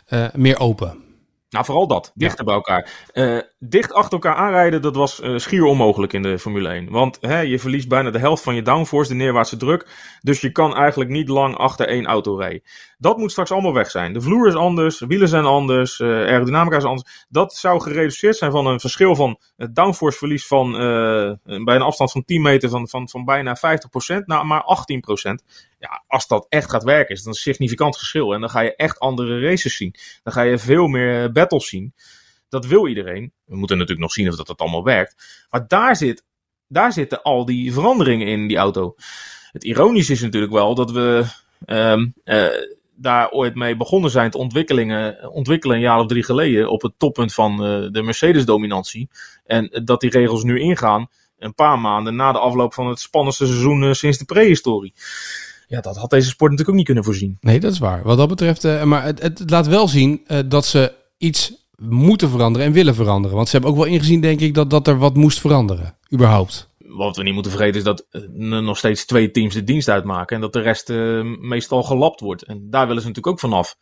[0.05, 1.02] eh, meer open.
[1.53, 2.11] Nou, vooral dat.
[2.15, 2.89] Dichter bij elkaar.
[3.11, 6.89] Eh, dicht achter elkaar aanrijden, dat was eh, schier onmogelijk in de Formule 1.
[6.89, 9.87] Want hè, je verliest bijna de helft van je downforce, de neerwaartse druk.
[10.21, 12.61] Dus je kan eigenlijk niet lang achter één auto rijden.
[12.97, 14.13] Dat moet straks allemaal weg zijn.
[14.13, 17.25] De vloer is anders, wielen zijn anders, eh, aerodynamica is anders.
[17.29, 20.71] Dat zou gereduceerd zijn van een verschil van het downforce verlies van
[21.43, 25.43] bij een afstand van 10 meter van, van, van bijna 50% naar maar 18%.
[25.83, 28.33] Ja, als dat echt gaat werken, is dat een significant verschil.
[28.33, 29.95] En dan ga je echt andere races zien.
[30.23, 31.93] Dan ga je veel meer battles zien.
[32.49, 33.33] Dat wil iedereen.
[33.45, 35.45] We moeten natuurlijk nog zien of dat, dat allemaal werkt.
[35.49, 36.25] Maar daar, zit,
[36.67, 38.95] daar zitten al die veranderingen in die auto.
[39.51, 41.25] Het ironische is natuurlijk wel dat we
[41.65, 42.47] ehm, eh,
[42.95, 46.93] daar ooit mee begonnen zijn te ontwikkelingen, ontwikkelen een jaar of drie geleden op het
[46.97, 49.09] toppunt van eh, de Mercedes-dominantie.
[49.45, 53.45] En dat die regels nu ingaan een paar maanden na de afloop van het spannendste
[53.45, 54.93] seizoen eh, sinds de prehistorie.
[55.73, 57.37] Ja, dat had deze sport natuurlijk ook niet kunnen voorzien.
[57.39, 58.03] Nee, dat is waar.
[58.03, 62.29] Wat dat betreft, eh, maar het, het, laat wel zien eh, dat ze iets moeten
[62.29, 63.35] veranderen en willen veranderen.
[63.35, 65.97] Want ze hebben ook wel ingezien, denk ik, dat, dat er wat moest veranderen.
[66.13, 66.69] Überhaupt.
[66.77, 68.29] wat we niet moeten vergeten is dat er
[68.63, 70.35] nog steeds twee teams de dienst uitmaken.
[70.35, 70.89] En dat de rest
[71.39, 72.43] meestal gelapt wordt.
[72.43, 73.77] En daar willen ze natuurlijk ook vanaf.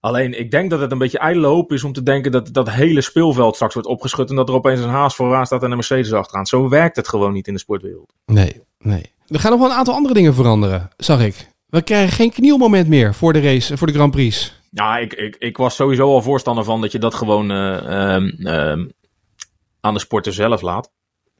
[0.00, 2.70] Alleen, ik denk dat het een beetje ijdele hoop is om te denken dat dat
[2.70, 4.30] hele speelveld straks wordt opgeschud.
[4.30, 6.46] En dat er opeens een haas vooraan staat en een Mercedes achteraan.
[6.46, 8.12] Zo werkt het gewoon niet in de sportwereld.
[8.26, 9.16] Nee, nee.
[9.28, 11.48] Er gaan nog wel een aantal andere dingen veranderen, zag ik.
[11.66, 14.54] We krijgen geen knielmoment meer voor de race, voor de Grand Prix.
[14.70, 18.72] Ja, ik, ik, ik was sowieso al voorstander van dat je dat gewoon uh,
[19.80, 20.90] aan de sporter zelf laat.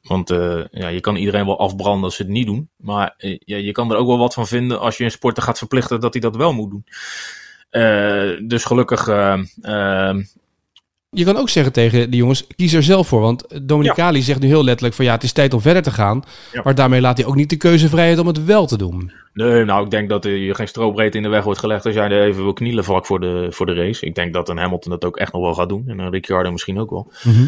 [0.01, 2.69] Want uh, ja, je kan iedereen wel afbranden als ze het niet doen.
[2.75, 5.57] Maar ja, je kan er ook wel wat van vinden als je een sporter gaat
[5.57, 6.85] verplichten dat hij dat wel moet doen.
[8.47, 9.07] dus gelukkig
[11.09, 13.21] je kan ook zeggen tegen die jongens, kies er zelf voor.
[13.21, 16.23] Want Dominicali zegt nu heel letterlijk van ja, het is tijd om verder te gaan.
[16.63, 19.11] Maar daarmee laat hij ook niet de keuzevrijheid om het wel te doen.
[19.33, 22.09] Nee, nou ik denk dat je geen strobreedte in de weg wordt gelegd als jij
[22.09, 24.05] er even wil knielen vlak voor de, voor de race.
[24.05, 25.83] Ik denk dat een Hamilton dat ook echt nog wel gaat doen.
[25.87, 27.11] En een Ricciardo misschien ook wel.
[27.23, 27.47] Mhm.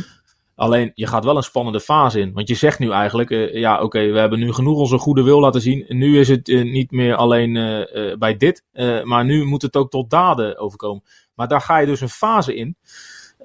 [0.56, 2.34] Alleen, je gaat wel een spannende fase in.
[2.34, 5.39] Want je zegt nu eigenlijk, uh, ja oké, we hebben nu genoeg onze goede wil
[5.39, 5.88] laten zien.
[5.88, 8.63] En nu is het uh, niet meer alleen uh, bij dit.
[9.04, 11.04] maar nu moet het ook tot daden overkomen.
[11.36, 12.76] Maar daar ga je dus een fase in.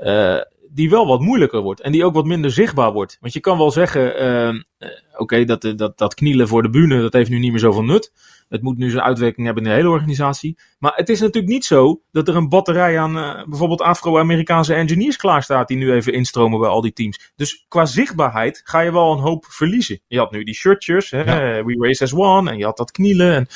[0.02, 1.80] Uh, die wel wat moeilijker wordt.
[1.80, 3.16] En die ook wat minder zichtbaar wordt.
[3.20, 7.00] Want je kan wel zeggen, uh, oké, okay, dat, dat, dat knielen voor de bühne,
[7.00, 8.12] dat heeft nu niet meer zoveel nut.
[8.48, 10.58] Het moet nu zijn uitwerking hebben in de hele organisatie.
[10.78, 15.16] Maar het is natuurlijk niet zo dat er een batterij aan uh, bijvoorbeeld Afro-Amerikaanse engineers
[15.16, 17.32] klaar staat die nu even instromen bij al die teams.
[17.36, 20.00] Dus qua zichtbaarheid ga je wel een hoop verliezen.
[20.06, 21.64] Je had nu die shirtjes, hè, ja.
[21.64, 23.34] We Race as One, en je had dat knielen.
[23.34, 23.46] En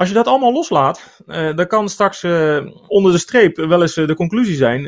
[0.00, 3.96] als je dat allemaal loslaat, uh, dan kan straks uh, onder de streep wel eens
[3.96, 4.82] uh, de conclusie zijn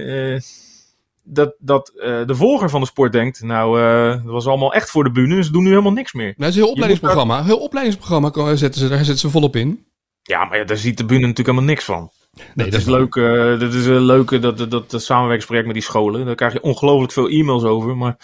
[1.25, 1.93] dat, dat
[2.27, 3.79] de volger van de sport denkt, nou,
[4.23, 6.35] dat was allemaal echt voor de bühne, ze doen nu helemaal niks meer.
[6.37, 7.37] Nou, is een heel opleidingsprogramma.
[7.37, 7.45] Daar...
[7.45, 9.87] Heel opleidingsprogramma zetten ze, daar zetten ze volop in.
[10.23, 12.11] Ja, maar ja, daar ziet de bühne natuurlijk helemaal niks van.
[12.55, 13.15] Nee, dat, is leuk.
[13.61, 16.27] dat is een leuke dat, dat, dat, dat samenwerkingsproject met die scholen.
[16.27, 17.97] Daar krijg je ongelooflijk veel e-mails over.
[17.97, 18.17] Maar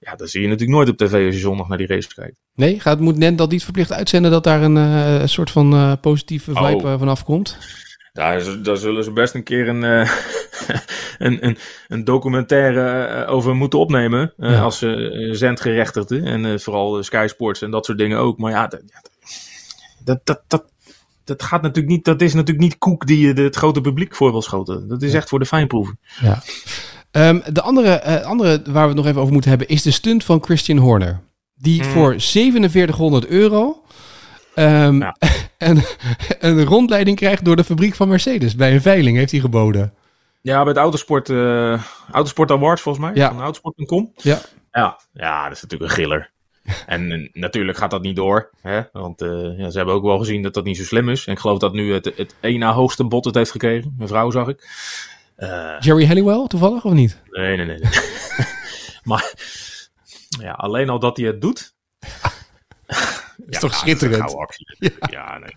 [0.00, 2.40] ja, dat zie je natuurlijk nooit op tv als je zondag naar die race kijkt.
[2.54, 5.92] Nee, gaat, moet Nent dat niet verplicht uitzenden dat daar een uh, soort van uh,
[6.00, 6.98] positieve vibe oh.
[6.98, 7.58] vanaf komt?
[8.12, 9.82] Daar, daar zullen ze best een keer een,
[11.26, 11.58] een, een,
[11.88, 14.32] een, documentaire over moeten opnemen.
[14.36, 14.60] Ja.
[14.60, 14.78] Als
[15.30, 16.20] zendgerechtigde.
[16.22, 18.38] En vooral Sky Sports en dat soort dingen ook.
[18.38, 18.82] Maar ja, dat,
[20.04, 20.64] dat, dat, dat,
[21.24, 22.04] dat gaat natuurlijk niet.
[22.04, 24.88] Dat is natuurlijk niet koek die je het grote publiek voor wil schoten.
[24.88, 25.98] Dat is echt voor de fijnproeven.
[26.20, 26.42] Ja.
[27.12, 29.90] Um, de andere, uh, andere waar we het nog even over moeten hebben is de
[29.90, 31.20] stunt van Christian Horner.
[31.54, 31.88] Die mm.
[31.88, 33.82] voor 4700 euro
[34.54, 35.16] um, ja.
[35.58, 35.82] een,
[36.38, 38.54] een rondleiding krijgt door de fabriek van Mercedes.
[38.54, 39.94] Bij een veiling heeft hij geboden.
[40.42, 43.14] Ja, bij het Autosport, uh, Autosport Awards volgens mij.
[43.14, 43.28] Ja.
[43.28, 44.12] Van Autosport.com.
[44.16, 44.38] Ja.
[44.72, 45.00] ja.
[45.12, 46.30] Ja, dat is natuurlijk een giller.
[46.86, 48.50] en uh, natuurlijk gaat dat niet door.
[48.60, 48.80] Hè?
[48.92, 51.26] Want uh, ja, ze hebben ook wel gezien dat dat niet zo slim is.
[51.26, 53.94] En ik geloof dat nu het, het één na hoogste bod het heeft gekregen.
[53.96, 54.68] Mijn vrouw zag ik.
[55.40, 57.22] Uh, Jerry Halliwell toevallig of niet?
[57.30, 57.78] Nee, nee, nee.
[59.10, 59.32] maar
[60.40, 61.74] ja, alleen al dat hij het doet.
[63.48, 64.34] is toch schitterend?
[64.78, 64.90] Ja.
[65.10, 65.54] ja, nee.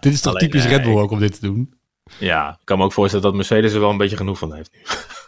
[0.00, 1.74] Dit is toch alleen, typisch Red Bull ook om dit te doen?
[2.18, 4.70] Ja, ik kan me ook voorstellen dat Mercedes er wel een beetje genoeg van heeft
[4.72, 4.80] nu.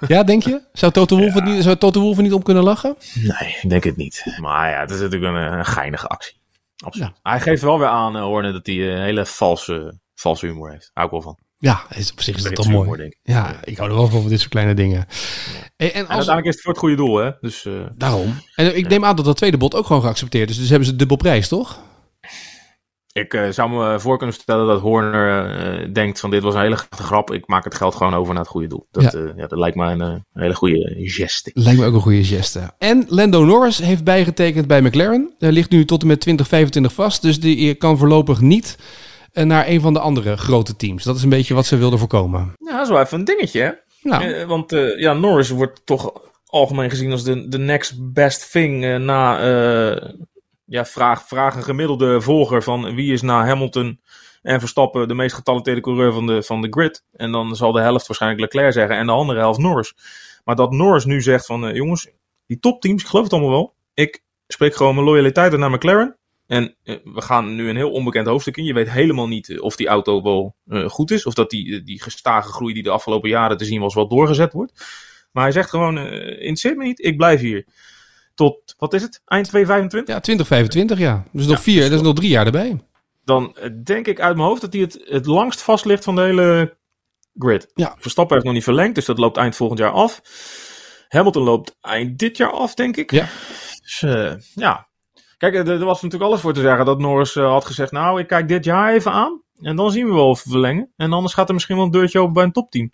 [0.07, 0.63] Ja, denk je?
[0.73, 1.45] Zou Toto Wolff ja.
[1.45, 2.97] niet, zou Toto Wolff niet om kunnen lachen?
[3.15, 4.37] Nee, ik denk het niet.
[4.41, 6.41] Maar ja, het is natuurlijk een, een geinige actie.
[6.85, 7.09] Absoluut.
[7.23, 7.31] Ja.
[7.31, 10.91] Hij geeft wel weer aan, uh, Horne, dat hij een hele valse, valse humor heeft.
[10.95, 11.39] Hou ik wel van.
[11.61, 13.17] Ja, is, op zich is dat toch mooi.
[13.23, 15.07] Ja, ik hou er wel van voor dit soort kleine dingen.
[15.77, 16.09] En, en, als...
[16.09, 17.31] uiteindelijk is het voor het goede doel, hè?
[17.41, 17.87] Dus, uh...
[17.95, 18.35] Daarom.
[18.55, 20.59] En ik neem aan dat dat tweede bod ook gewoon geaccepteerd is.
[20.59, 21.81] Dus hebben ze dubbel prijs, toch?
[23.13, 26.61] Ik uh, zou me voor kunnen stellen dat Horner uh, denkt van dit was een
[26.61, 27.33] hele grap.
[27.33, 28.87] Ik maak het geld gewoon over naar het goede doel.
[28.91, 29.33] Dat, ja.
[29.37, 31.51] ja dat lijkt me een, een, hele goede geste.
[31.55, 32.71] Lijkt me ook een goede geste.
[32.79, 35.35] En Lando Norris heeft bijgetekend bij McLaren.
[35.39, 37.23] Hij ligt nu tot en met 2025 vast.
[37.23, 38.77] Dus die kan voorlopig niet
[39.33, 41.05] naar een van de andere grote teams.
[41.05, 42.53] Dat is een beetje wat ze wilden voorkomen.
[42.59, 43.71] Ja, dat is wel even een dingetje, hè?
[44.03, 44.25] Nou.
[44.25, 46.13] Eh, want uh, ja, Norris wordt toch
[46.47, 49.45] algemeen gezien als de, de next best thing na...
[50.65, 54.01] ja, vraag, vraag een gemiddelde volger van wie is na Hamilton
[54.43, 57.05] en Verstappen de meest getalenteerde coureur van de, van de grid.
[57.13, 59.95] En dan zal de helft waarschijnlijk Leclerc zeggen en de andere helft Norris.
[60.45, 62.09] Maar dat Norris nu zegt van jongens,
[62.47, 63.75] die topteams, ik geloof het allemaal wel.
[63.95, 66.17] Ik spreek gewoon mijn loyaliteit naar McLaren.
[66.51, 68.65] En uh, we gaan nu een heel onbekend hoofdstuk in.
[68.65, 71.27] Je weet helemaal niet uh, of die auto wel uh, goed is.
[71.27, 74.53] Of dat die, die gestage groei die de afgelopen jaren te zien was wel doorgezet
[74.53, 74.85] wordt.
[75.33, 77.67] Maar hij zegt gewoon, interesseert me niet, ik blijf hier.
[78.35, 80.15] Tot, wat is het, eind 2025?
[80.15, 81.25] Ja, 2025 ja.
[81.33, 82.81] Dus nog vier, dat is nog drie jaar erbij.
[83.25, 86.23] Dan denk ik uit mijn hoofd dat hij het, het langst vast ligt van de
[86.23, 86.77] hele
[87.39, 87.71] grid.
[87.75, 87.95] Ja.
[87.99, 90.21] Verstappen heeft nog niet verlengd, dus dat loopt eind volgend jaar af.
[91.09, 93.11] Hamilton loopt eind dit jaar af, denk ik.
[93.11, 93.29] Ja.
[93.83, 94.05] Dus
[94.55, 94.90] ja,
[95.41, 98.21] Kijk, er, er, was natuurlijk alles voor te zeggen dat Norris uh, had gezegd: Nou,
[98.21, 99.43] ik kijk dit jaar even aan.
[99.61, 100.93] En dan zien we wel of we verlengen.
[100.97, 102.93] En anders gaat er misschien wel een deurtje open bij een topteam.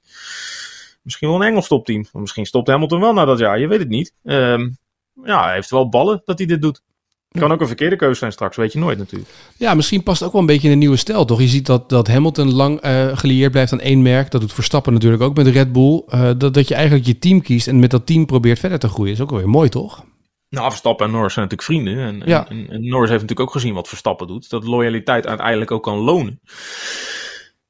[1.03, 2.01] Misschien wel een Engels topteam.
[2.13, 3.59] Of misschien stopt Hamilton wel na dat jaar.
[3.59, 4.15] Je weet het niet.
[4.23, 4.77] Um,
[5.25, 6.83] ja, hij heeft wel ballen dat hij dit doet.
[7.31, 9.31] Kan ook een verkeerde keuze zijn straks, weet je nooit natuurlijk.
[9.57, 11.41] Ja, misschien past het ook wel een beetje in een nieuwe stijl, toch?
[11.41, 14.31] Je ziet dat, dat Hamilton lang uh, gelieerd blijft aan één merk.
[14.31, 16.03] Dat doet Verstappen natuurlijk ook met Red Bull.
[16.09, 18.89] Uh, dat, dat je eigenlijk je team kiest en met dat team probeert verder te
[18.89, 19.13] groeien.
[19.13, 20.05] Is ook wel weer mooi, toch?
[20.57, 22.05] Nou, Verstappen en Norris zijn natuurlijk vrienden.
[22.07, 22.49] En, Ja.
[22.49, 24.51] en, en Norris heeft natuurlijk ook gezien wat Verstappen doet.
[24.51, 26.41] Dat loyaliteit uiteindelijk ook kan lonen.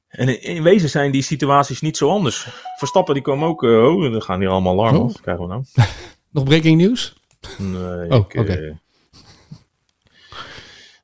[0.07, 2.47] En in, in wezen zijn die situaties niet zo anders.
[2.77, 3.63] Verstappen die kwam ook...
[3.63, 5.07] eh, oh, dan gaan hier allemaal alarmen Oh.
[5.07, 5.21] af.
[5.21, 5.63] Krijgen we nou?
[6.31, 7.13] Nog breaking news?
[7.57, 8.79] Nee, Oh, ik, eh, oké.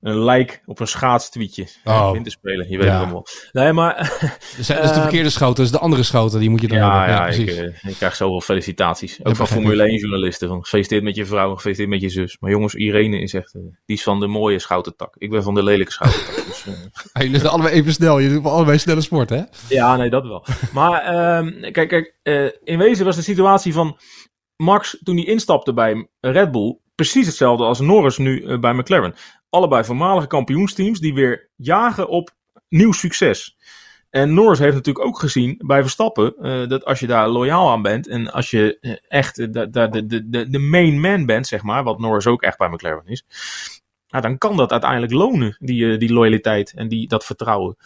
[0.03, 1.67] Een like op een schaatstweetje.
[1.83, 2.11] Oh.
[2.11, 2.93] Winterspelen, je weet Ja.
[2.93, 3.25] het allemaal.
[3.51, 3.95] Nee, maar...
[4.57, 6.77] Dus, dat is de verkeerde schoten, dat is de andere schoten, die moet je dan
[6.77, 7.15] Ja, hebben.
[7.15, 7.57] ja, ik, precies.
[7.83, 9.19] eh, ik krijg zoveel felicitaties.
[9.25, 10.47] Ook van Formule 1 journalisten.
[10.47, 12.37] Van, gefeliciteerd met je vrouw, gefeliciteerd met je zus.
[12.39, 13.53] Maar jongens, Irene is echt...
[13.55, 15.15] eh, die is van de mooie schoutentak.
[15.17, 16.45] Ik ben van de lelijke schoutentak.
[16.45, 16.73] dus, eh,
[17.13, 19.41] Ah, jullie zijn allebei even snel, je doet allebei snelle sport, hè?
[19.69, 20.45] Ja, nee, dat wel.
[20.73, 23.97] Maar ehm, kijk, kijk eh, in wezen was de situatie van
[24.55, 29.13] Max toen hij instapte bij Red Bull precies hetzelfde als Norris nu eh, bij McLaren.
[29.53, 32.31] Allebei voormalige kampioensteams die weer jagen op
[32.69, 33.57] nieuw succes.
[34.09, 37.81] En Norris heeft natuurlijk ook gezien bij Verstappen eh, dat als je daar loyaal aan
[37.81, 41.47] bent en als je eh, echt eh, de, de, de, de, de main man bent,
[41.47, 43.25] zeg maar, wat Norris ook echt bij McLaren is,
[44.07, 47.77] nou, dan kan dat uiteindelijk lonen, die, die loyaliteit en die, dat vertrouwen.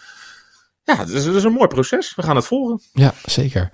[0.87, 2.15] Ja, het is, het is een mooi proces.
[2.15, 2.81] We gaan het volgen.
[2.93, 3.69] Ja, zeker.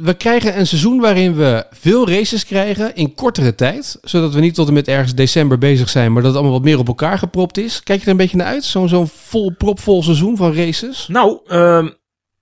[0.00, 3.98] We krijgen een seizoen waarin we veel races krijgen in kortere tijd.
[4.02, 6.68] Zodat we niet tot en met ergens december bezig zijn, maar dat het allemaal wat
[6.68, 7.82] meer op elkaar gepropt is.
[7.82, 8.64] Kijk je er een beetje naar uit?
[8.64, 11.08] Zo'n zo'n vol, propvol seizoen van races?
[11.08, 11.90] Nou, ehm,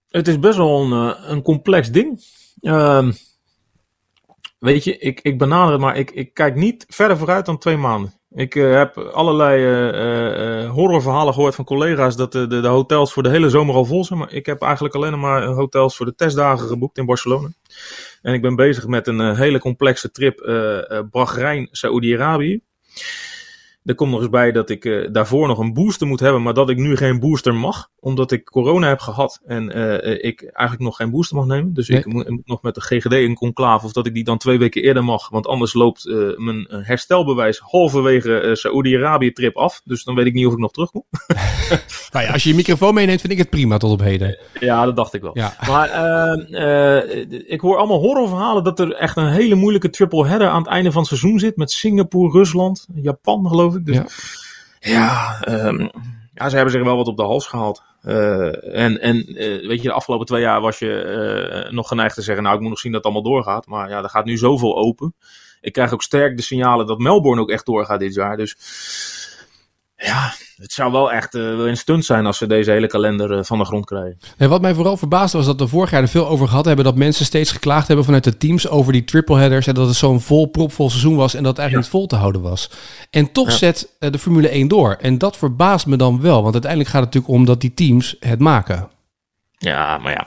[0.09, 2.25] het is best wel een, eh, een complex ding.
[2.61, 3.13] Ehm,
[4.59, 7.77] weet je, ik, ik benader het, maar ik, ik kijk niet verder vooruit dan twee
[7.77, 8.13] maanden.
[8.37, 13.13] Ik eh, heb allerlei eh, eh, horrorverhalen gehoord van collega's dat de, de, de hotels
[13.13, 14.19] voor de hele zomer al vol zijn.
[14.19, 17.49] Maar ik heb eigenlijk alleen maar hotels voor de testdagen geboekt in Barcelona.
[18.23, 22.61] En ik ben bezig met een hele complexe trip eh Bahrein, Saoedi-Arabië.
[23.87, 26.55] Er komt nog eens bij dat ik eh, daarvoor nog een booster moet hebben, maar
[26.55, 30.43] dat ik nu geen booster mag, omdat ik corona heb gehad en eh, eh, ik
[30.43, 31.75] eigenlijk nog geen booster mag nemen.
[31.75, 31.99] Dus Nee.
[31.99, 34.83] ik moet, nog met de GGD in conclave of dat ik die dan twee weken
[34.83, 39.81] eerder mag, want anders loopt eh, mijn herstelbewijs halverwege Saoedi-Arabië trip af.
[39.85, 41.05] Dus dan weet ik niet of ik nog terugkom.
[42.17, 44.39] Nou ja, als je je microfoon meeneemt, vind ik het prima tot op heden.
[44.61, 45.31] Ja, dat dacht ik wel.
[45.35, 45.57] Ja.
[45.69, 50.49] Maar eh, eh, ik hoor allemaal horrorverhalen dat er echt een hele moeilijke triple header
[50.49, 51.57] aan het einde van het seizoen zit.
[51.57, 53.76] Met Singapore, Rusland, Japan geloof ik.
[53.85, 54.07] Dus, Ja.
[54.81, 55.89] ja, ehm,
[56.35, 57.83] ja, ze hebben zich wel wat op de hals gehaald.
[58.03, 62.15] Eh, en en eh, weet je, de afgelopen twee jaar was je eh, nog geneigd
[62.15, 63.67] te zeggen, nou ik moet nog zien dat het allemaal doorgaat.
[63.67, 65.15] Maar ja, er gaat nu zoveel open.
[65.61, 68.37] Ik krijg ook sterk de signalen dat Melbourne ook echt doorgaat dit jaar.
[68.37, 68.57] Dus
[69.97, 73.45] ja, het zou wel echt eh, een stunt zijn als ze deze hele kalender eh,
[73.45, 74.19] van de grond krijgen.
[74.37, 76.85] En wat mij vooral verbaasde was dat we vorig jaar er veel over gehad hebben.
[76.85, 79.67] Dat mensen steeds geklaagd hebben vanuit de teams over die triple headers.
[79.67, 82.17] En dat het zo'n vol propvol seizoen was en dat het eigenlijk niet vol te
[82.17, 82.71] houden was.
[83.11, 83.57] En toch Ja.
[83.57, 84.97] zet eh, de Formule 1 door.
[85.01, 86.43] En dat verbaast me dan wel.
[86.43, 88.89] Want uiteindelijk gaat het natuurlijk om dat die teams het maken.
[89.59, 90.27] Ja, maar ja.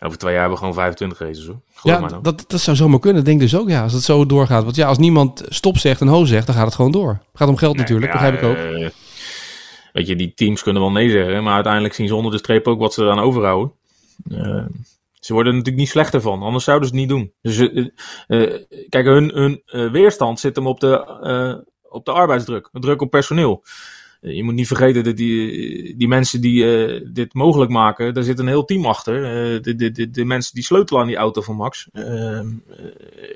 [0.00, 1.60] Over twee jaar hebben we gewoon 25 races hoor.
[1.74, 3.20] Geloof Ja, dat, dat zou zomaar kunnen.
[3.20, 4.64] Ik denk dus ook, ja, als het zo doorgaat.
[4.64, 7.08] Want ja, als niemand stop zegt en ho zegt, dan gaat het gewoon door.
[7.08, 8.56] Het gaat om geld Nee, natuurlijk, ja, begrijp ik ook.
[8.82, 8.90] eh,
[9.92, 12.66] weet je, die teams kunnen wel nee zeggen, maar uiteindelijk zien ze onder de streep
[12.66, 13.72] ook wat ze eraan overhouden.
[14.30, 14.64] Eh,
[15.20, 17.32] ze worden er natuurlijk niet slechter van, anders zouden ze het niet doen.
[17.42, 17.58] Dus
[18.26, 18.54] eh,
[18.88, 19.30] kijk, hun,
[19.66, 23.62] hun weerstand zit hem op de, op de arbeidsdruk, de druk op personeel.
[24.20, 28.22] Eh, Je moet niet vergeten dat die, die mensen die eh, dit mogelijk maken, daar
[28.22, 29.24] zit een heel team achter.
[29.24, 31.88] Eh, de, de, de, de mensen die sleutelen aan die auto van Max.
[31.92, 32.38] Eh,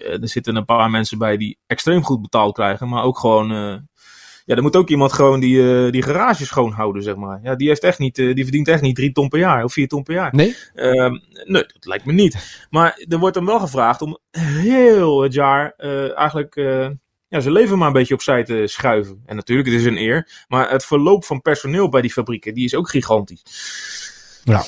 [0.02, 3.48] er zitten een paar mensen bij die extreem goed betaald krijgen, maar ook gewoon.
[4.44, 7.40] ja, er moet ook iemand gewoon die, die garage schoonhouden, zeg maar.
[7.42, 9.88] Ja, die, heeft echt niet, die verdient echt niet drie ton per jaar of vier
[9.88, 10.34] ton per jaar.
[10.34, 10.56] Nee?
[10.74, 11.12] Ehm,
[11.44, 12.66] nee, dat lijkt me niet.
[12.70, 15.74] Maar er wordt hem wel gevraagd om heel het jaar
[16.14, 16.54] eigenlijk
[17.32, 19.22] ja, zijn leven maar een beetje opzij te schuiven.
[19.26, 20.44] En natuurlijk, het is een eer.
[20.48, 23.42] Maar het verloop van personeel bij die fabrieken, die is ook gigantisch.
[24.44, 24.64] Ja.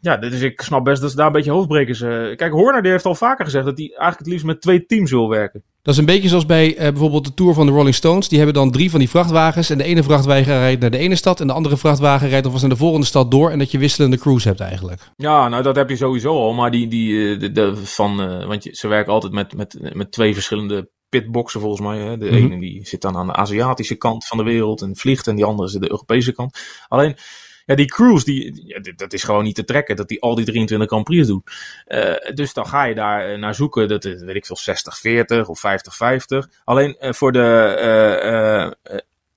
[0.00, 2.00] Ja, dus ik snap best dat ze daar een beetje hoofdbrekers...
[2.00, 4.86] eh Kijk, Horner die heeft al vaker gezegd dat hij eigenlijk het liefst met twee
[4.86, 5.62] teams wil werken.
[5.82, 8.28] Dat is een beetje zoals bij eh, bijvoorbeeld de Tour van de Rolling Stones.
[8.28, 9.70] Die hebben dan drie van die vrachtwagens.
[9.70, 11.40] En de ene vrachtwagen rijdt naar de ene stad.
[11.40, 13.50] En de andere vrachtwagen rijdt alvast naar de volgende stad door.
[13.50, 15.00] En dat je wisselende crews hebt eigenlijk.
[15.16, 16.52] Ja, nou dat heb je sowieso al.
[16.52, 18.16] Maar die, die eh, de, de, van,
[18.46, 21.98] want je, ze werken altijd met, met, met twee verschillende pitboxen volgens mij.
[21.98, 22.16] Hè.
[22.16, 22.34] De Mhm.
[22.34, 25.26] ene die zit dan aan de Aziatische kant van de wereld en vliegt.
[25.26, 26.58] En die andere is de Europese kant.
[26.88, 27.16] Alleen,
[27.66, 29.96] ja, die crews, die, ja, dat is gewoon niet te trekken.
[29.96, 31.44] Dat die al die 23 Grand Prix doen.
[31.84, 33.88] Eh, dus dan ga je daar eh, naar zoeken.
[33.88, 36.48] Dat is, weet ik veel, 60-40 of 50-50.
[36.64, 38.76] Alleen eh, voor de...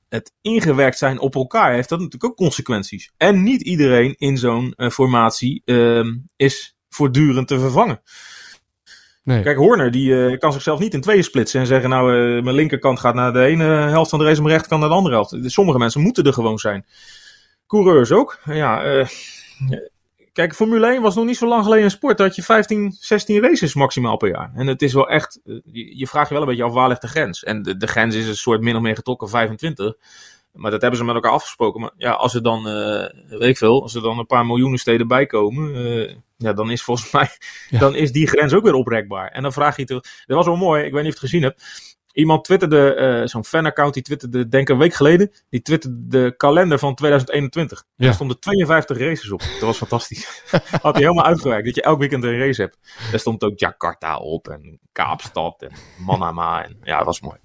[0.10, 3.12] het ingewerkt zijn op elkaar heeft dat natuurlijk ook consequenties.
[3.18, 8.02] En niet iedereen in zo'n formatie ehm, is voortdurend te vervangen.
[9.24, 9.44] Nee.
[9.44, 12.56] Kijk, Horner die eh, kan zichzelf niet in tweeën splitsen en zeggen, nou, eh, mijn
[12.56, 15.36] linkerkant gaat naar de ene helft van de race mijn rechterkant naar de andere helft.
[15.52, 16.86] Sommige mensen moeten er gewoon zijn.
[17.68, 18.40] Coureurs ook.
[18.46, 19.08] Ja, eh,
[20.34, 22.18] kijk, Formule 1 was nog niet zo lang geleden een sport.
[22.18, 24.52] Dat je 15, 16 races maximaal per jaar.
[24.56, 25.40] En het is wel echt,
[25.72, 27.44] je, vraagt je wel een beetje af, waar ligt de grens?
[27.44, 29.94] En de, grens is een soort min of meer getrokken 25.
[30.54, 31.82] Maar dat hebben ze met elkaar afgesproken.
[31.82, 32.64] Maar ja, als er dan,
[33.30, 36.72] weet ik veel, als er dan een paar miljoenen steden bij komen, eh, ja, dan
[36.72, 37.30] is volgens mij,
[37.70, 37.80] Ja.
[37.80, 39.28] dan is die grens ook weer oprekbaar.
[39.32, 41.30] En dan vraag je toch- dat was wel mooi, ik weet niet of je het
[41.32, 41.98] gezien hebt.
[42.14, 46.34] Iemand twitterde, eh, zo'n fanaccount, die twitterde, denk ik een week geleden, die twitterde de
[46.38, 47.84] kalender van 2021.
[47.96, 48.06] Ja.
[48.06, 49.40] Daar stonden 52 races op.
[49.40, 50.44] Dat was fantastisch.
[50.82, 52.78] Had hij helemaal uitgewerkt, dat je elk weekend een race hebt.
[53.12, 55.72] Daar stond ook Jakarta op en Kaapstad en
[56.06, 56.64] Manama.
[56.64, 57.38] En, ja, dat was mooi.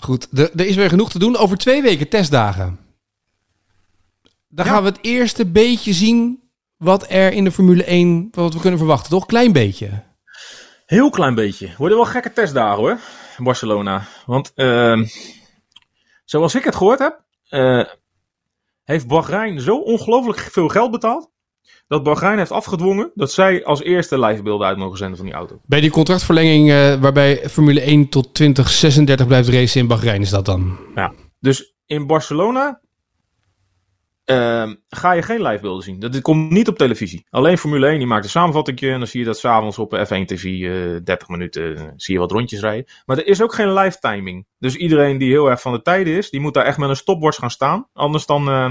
[0.00, 1.36] Goed, er, er is weer genoeg te doen.
[1.36, 2.78] Over twee weken testdagen.
[4.48, 4.72] Dan Ja.
[4.72, 6.45] gaan we het eerste beetje zien
[6.76, 9.26] wat er in de Formule 1, wat we kunnen verwachten, toch?
[9.26, 10.02] Klein beetje.
[10.86, 11.70] Heel klein beetje.
[11.78, 12.98] Worden wel gekke testdagen hoor.
[13.38, 14.06] Barcelona.
[14.26, 15.04] Want ehm,
[16.24, 17.84] zoals ik het gehoord heb, eh,
[18.84, 21.30] heeft Bahrein zo ongelooflijk veel geld betaald.
[21.88, 25.60] Dat Bahrein heeft afgedwongen dat zij als eerste livebeelden uit mogen zenden van die auto.
[25.64, 30.44] Bij die contractverlenging eh, waarbij Formule 1 tot 2036 blijft racen in Bahrein is dat
[30.44, 30.78] dan.
[31.40, 32.80] Dus in Barcelona
[34.26, 35.98] ehm, ga je geen livebeelden zien.
[36.00, 37.26] Dat komt niet op televisie.
[37.30, 40.24] Alleen Formule 1 die maakt een samenvatting en dan zie je dat s'avonds op F1
[40.24, 42.84] TV eh 30 minuten eh, zie je wat rondjes rijden.
[43.06, 44.46] Maar er is ook geen live timing.
[44.58, 46.96] Dus iedereen die heel erg van de tijden is, die moet daar echt met een
[46.96, 47.86] stopwatch gaan staan.
[47.92, 48.70] Anders dan eh,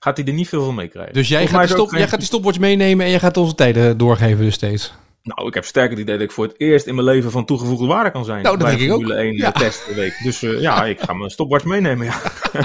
[0.00, 1.14] gaat hij er niet veel van meekrijgen.
[1.14, 3.98] Dus jij gaat, stop, geen- jij gaat die stopwatch meenemen en jij gaat onze tijden
[3.98, 4.94] doorgeven dus steeds.
[5.22, 7.44] Nou, ik heb sterker het idee dat ik voor het eerst in mijn leven van
[7.44, 8.42] toegevoegde waarde kan zijn.
[8.42, 9.08] Nou, dat bij denk ik ook.
[9.16, 9.52] 1 Ja.
[9.52, 10.20] testweek.
[10.22, 12.06] Dus eh, ja, ik ga mijn stopwatch meenemen.
[12.06, 12.20] Ja.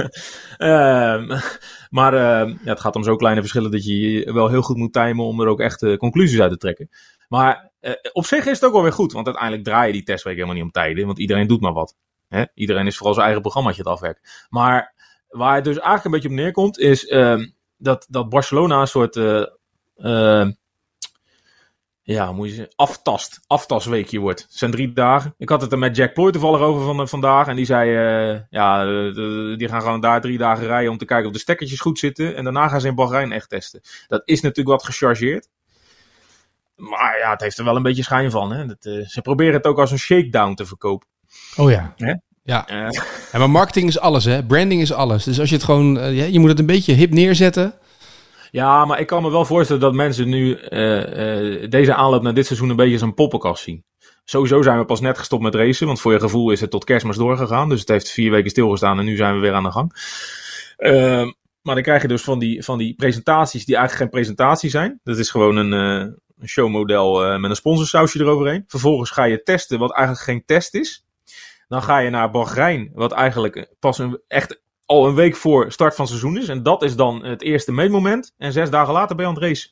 [0.56, 1.38] Ehm,
[1.90, 4.92] maar ehm, ja, het gaat om zo kleine verschillen dat je wel heel goed moet
[4.92, 6.88] timen om er ook echt eh, conclusies uit te trekken.
[7.28, 10.02] Maar eh, op zich is het ook wel weer goed, want uiteindelijk draai je die
[10.02, 11.96] testweek helemaal niet om tijden, want iedereen doet maar wat.
[12.28, 12.44] Hè?
[12.54, 14.46] Iedereen is vooral zijn eigen programmaatje het afwerkt.
[14.48, 14.94] Maar
[15.28, 19.16] waar het dus eigenlijk een beetje op neerkomt, is ehm, dat, dat Barcelona een soort
[19.16, 20.48] eh,
[22.02, 24.42] ja, moet je aftast, aftastweekje wordt.
[24.42, 25.34] Het zijn drie dagen.
[25.38, 27.46] Ik had het er met Jack Ploy toevallig over van, vandaag.
[27.46, 31.04] En die zei, eh, ja, eh, die gaan gewoon daar drie dagen rijden om te
[31.04, 32.36] kijken of de stekkertjes goed zitten.
[32.36, 33.80] En daarna gaan ze in Bahrein echt testen.
[34.06, 35.48] Dat is natuurlijk wat gechargeerd.
[36.76, 38.52] Maar ja, het heeft er wel een beetje schijn van.
[38.52, 38.66] Hè?
[38.66, 41.08] Dat, eh, ze proberen het ook als een shakedown te verkopen.
[41.56, 41.94] Oh ja.
[41.96, 42.14] Hè?
[42.42, 42.66] Ja.
[42.68, 42.90] Eh,
[43.32, 44.44] Ja, maar marketing is alles, hè?
[44.44, 45.24] Branding is alles.
[45.24, 47.74] Dus als je het gewoon, eh, je moet het een beetje hip neerzetten.
[48.50, 52.34] Ja, maar ik kan me wel voorstellen dat mensen nu eh, eh, deze aanloop naar
[52.34, 53.84] dit seizoen een beetje als een poppenkast zien.
[54.24, 56.84] Sowieso zijn we pas net gestopt met racen, want voor je gevoel is het tot
[56.84, 57.68] kerstmis doorgegaan.
[57.68, 59.92] Dus het heeft vier weken stilgestaan en nu zijn we weer aan de gang.
[60.76, 61.32] Ehm,
[61.62, 65.00] maar dan krijg je dus van die, van die presentaties die eigenlijk geen presentatie zijn.
[65.02, 68.64] Dat is gewoon een, eh, showmodel met een sponsorsausje eroverheen.
[68.66, 71.04] Vervolgens ga je testen wat eigenlijk geen test is.
[71.68, 74.60] Dan ga je naar Bahrein, wat eigenlijk pas een, echt
[74.90, 76.48] al een week voor start van het seizoen is.
[76.48, 78.34] En dat is dan het eerste meetmoment.
[78.38, 79.70] En zes dagen later ben je aan het racen.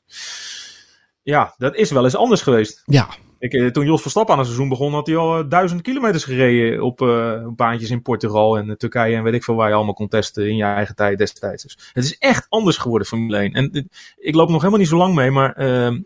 [1.22, 2.82] Ja, dat is wel eens anders geweest.
[2.84, 3.08] Ja.
[3.38, 6.24] Ik, eh, toen Jos Verstappen aan het seizoen begon, had hij al eh, duizend kilometers
[6.24, 9.74] gereden op eh, op baantjes in Portugal en Turkije en weet ik veel waar je
[9.74, 11.62] allemaal kon testen in je eigen tijd destijds.
[11.62, 13.52] Dus het is echt anders geworden, Formule 1.
[13.52, 16.00] En dit- ik loop nog helemaal niet zo lang mee, maar ehm,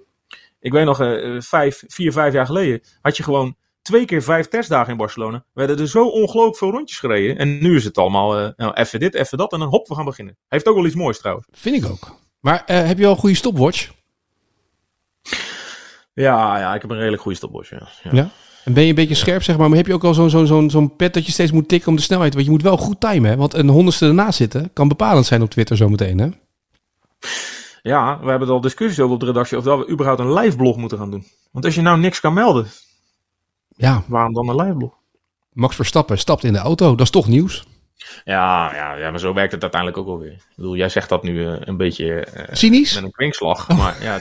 [0.61, 0.97] ik weet nog,
[1.39, 5.45] vijf, vier, vijf jaar geleden had je gewoon twee keer vijf testdagen in Barcelona.
[5.53, 7.39] Werden er zo ongelooflijk veel rondjes gereden.
[7.39, 9.95] En nu is het allemaal eh, nou, even dit, even dat en dan hop, we
[9.95, 10.37] gaan beginnen.
[10.49, 11.47] Heeft ook wel iets moois trouwens.
[11.51, 12.17] Vind ik ook.
[12.41, 13.91] Maar eh, heb je al een goede stopwatch?
[16.15, 17.71] Ja, ja, ik heb een redelijk goede stopwatch.
[17.71, 17.89] Ja.
[18.03, 18.11] Ja.
[18.13, 18.31] Ja.
[18.65, 19.69] En ben je een beetje scherp, zeg maar.
[19.69, 21.89] Maar heb je ook al zo'n zo'n zo'n zo'n pad dat je steeds moet tikken
[21.89, 22.35] om de snelheid?
[22.35, 23.37] Want je moet wel goed timen, hè?
[23.37, 26.29] Want een honderdste ernaast zitten kan bepalend zijn op Twitter zometeen, hè?
[27.83, 30.33] Ja, we hebben er al discussies over op de redactie of dat we überhaupt een
[30.33, 31.25] live blog moeten gaan doen.
[31.51, 32.67] Want als je nou niks kan melden,
[33.77, 34.93] Ja, waarom dan een live blog?
[35.53, 36.91] Max Verstappen stapt in de auto.
[36.91, 37.65] Dat is toch nieuws?
[38.25, 40.33] Ja, ja, ja, maar zo werkt het uiteindelijk ook alweer.
[40.33, 42.95] Ik bedoel, jij zegt dat nu eh, een beetje eh, Cynisch?
[42.95, 43.69] met een kwinkslag.
[43.77, 44.21] Maar ja,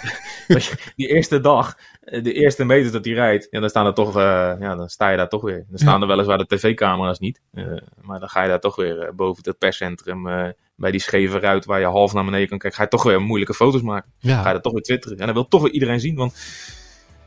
[0.95, 4.17] die eerste dag, eh, de eerste meter dat hij rijdt, ja, dan, staan er toch,
[4.17, 4.23] eh,
[4.59, 5.65] ja, dan sta je daar toch weer.
[5.69, 7.41] Dan staan er weliswaar de tv-camera's niet.
[7.53, 7.65] eh,
[8.01, 11.65] maar dan ga je daar toch weer boven het perscentrum, eh, bij die scheve ruit
[11.65, 14.11] waar je half naar beneden kan kijken, ga je toch weer moeilijke foto's maken.
[14.19, 14.53] Ga je Ja.
[14.53, 15.17] dat toch weer twitteren.
[15.17, 16.15] En dan wil toch weer iedereen zien.
[16.15, 16.33] Want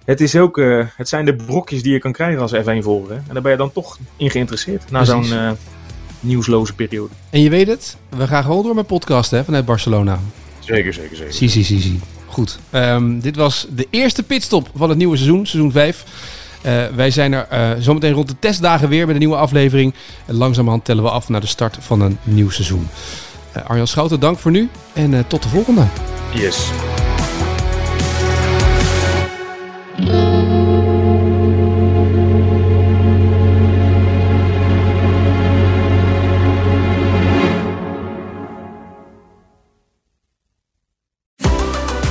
[0.05, 3.11] het, is ook, eh, het zijn de brokjes die je kan krijgen als F1-volger.
[3.11, 3.17] hè.
[3.17, 4.91] En daar ben je dan toch in geïnteresseerd.
[4.91, 5.51] Na zo'n eh,
[6.21, 7.13] nieuwsloze periode.
[7.31, 10.19] En je weet het, we gaan gewoon door met podcasten hè, vanuit Barcelona.
[10.59, 11.33] Zeker, zeker, zeker.
[11.33, 12.01] Zie, zie, zie, zie.
[12.27, 12.59] Goed.
[12.71, 16.05] Ehm, dit was de eerste pitstop van het nieuwe seizoen, seizoen 5.
[16.63, 19.95] Eh, wij zijn er eh, zometeen rond de testdagen weer met een nieuwe aflevering.
[20.27, 22.89] En langzamerhand tellen we af naar de start van een nieuw seizoen.
[23.53, 25.85] Eh, Arjan Schouten, dank voor nu en eh, tot de volgende.
[26.35, 26.71] Yes.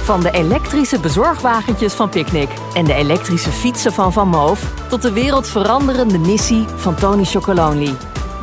[0.04, 5.12] Van de elektrische bezorgwagentjes van Picnic en de elektrische fietsen van Van Moof tot de
[5.12, 7.96] wereldveranderende missie van Tony Chocolonely.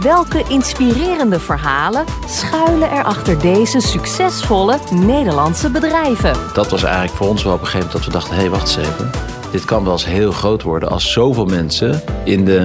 [0.02, 6.32] Welke inspirerende verhalen schuilen er achter deze succesvolle Nederlandse bedrijven?
[6.54, 8.50] Dat was eigenlijk voor ons wel op een gegeven moment dat we dachten: hé, hey,
[8.50, 9.10] wacht eens even.
[9.50, 12.64] Dit kan wel eens heel groot worden als zoveel mensen in de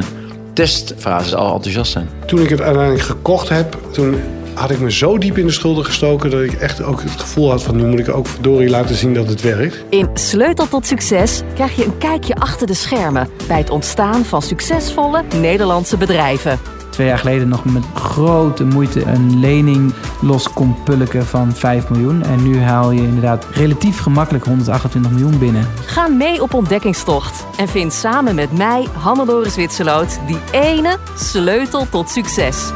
[0.53, 2.09] testfase al enthousiast zijn.
[2.25, 4.21] Toen ik het uiteindelijk gekocht heb, toen
[4.55, 7.49] had ik me zo diep in de schulden gestoken dat ik echt ook het gevoel
[7.49, 9.83] had van nu moet ik ook verdorie laten zien dat het werkt.
[9.89, 14.41] In Sleutel tot Succes krijg je een kijkje achter de schermen bij het ontstaan van
[14.41, 16.59] succesvolle Nederlandse bedrijven.
[16.89, 22.23] Twee jaar geleden nog met grote moeite een lening los kon pulken van 5 miljoen.
[22.23, 25.67] En nu haal je inderdaad relatief gemakkelijk 128 miljoen binnen.
[25.85, 32.09] Ga mee op ontdekkingstocht en vind samen met mij, Hannelore Zwitserloot, die ene sleutel tot
[32.09, 32.71] succes.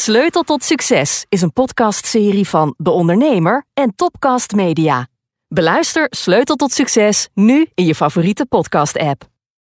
[0.00, 5.08] Sleutel tot Succes is een podcastserie van De Ondernemer en Topcast Media.
[5.48, 9.29] Beluister Sleutel tot Succes nu in je favoriete podcast-app.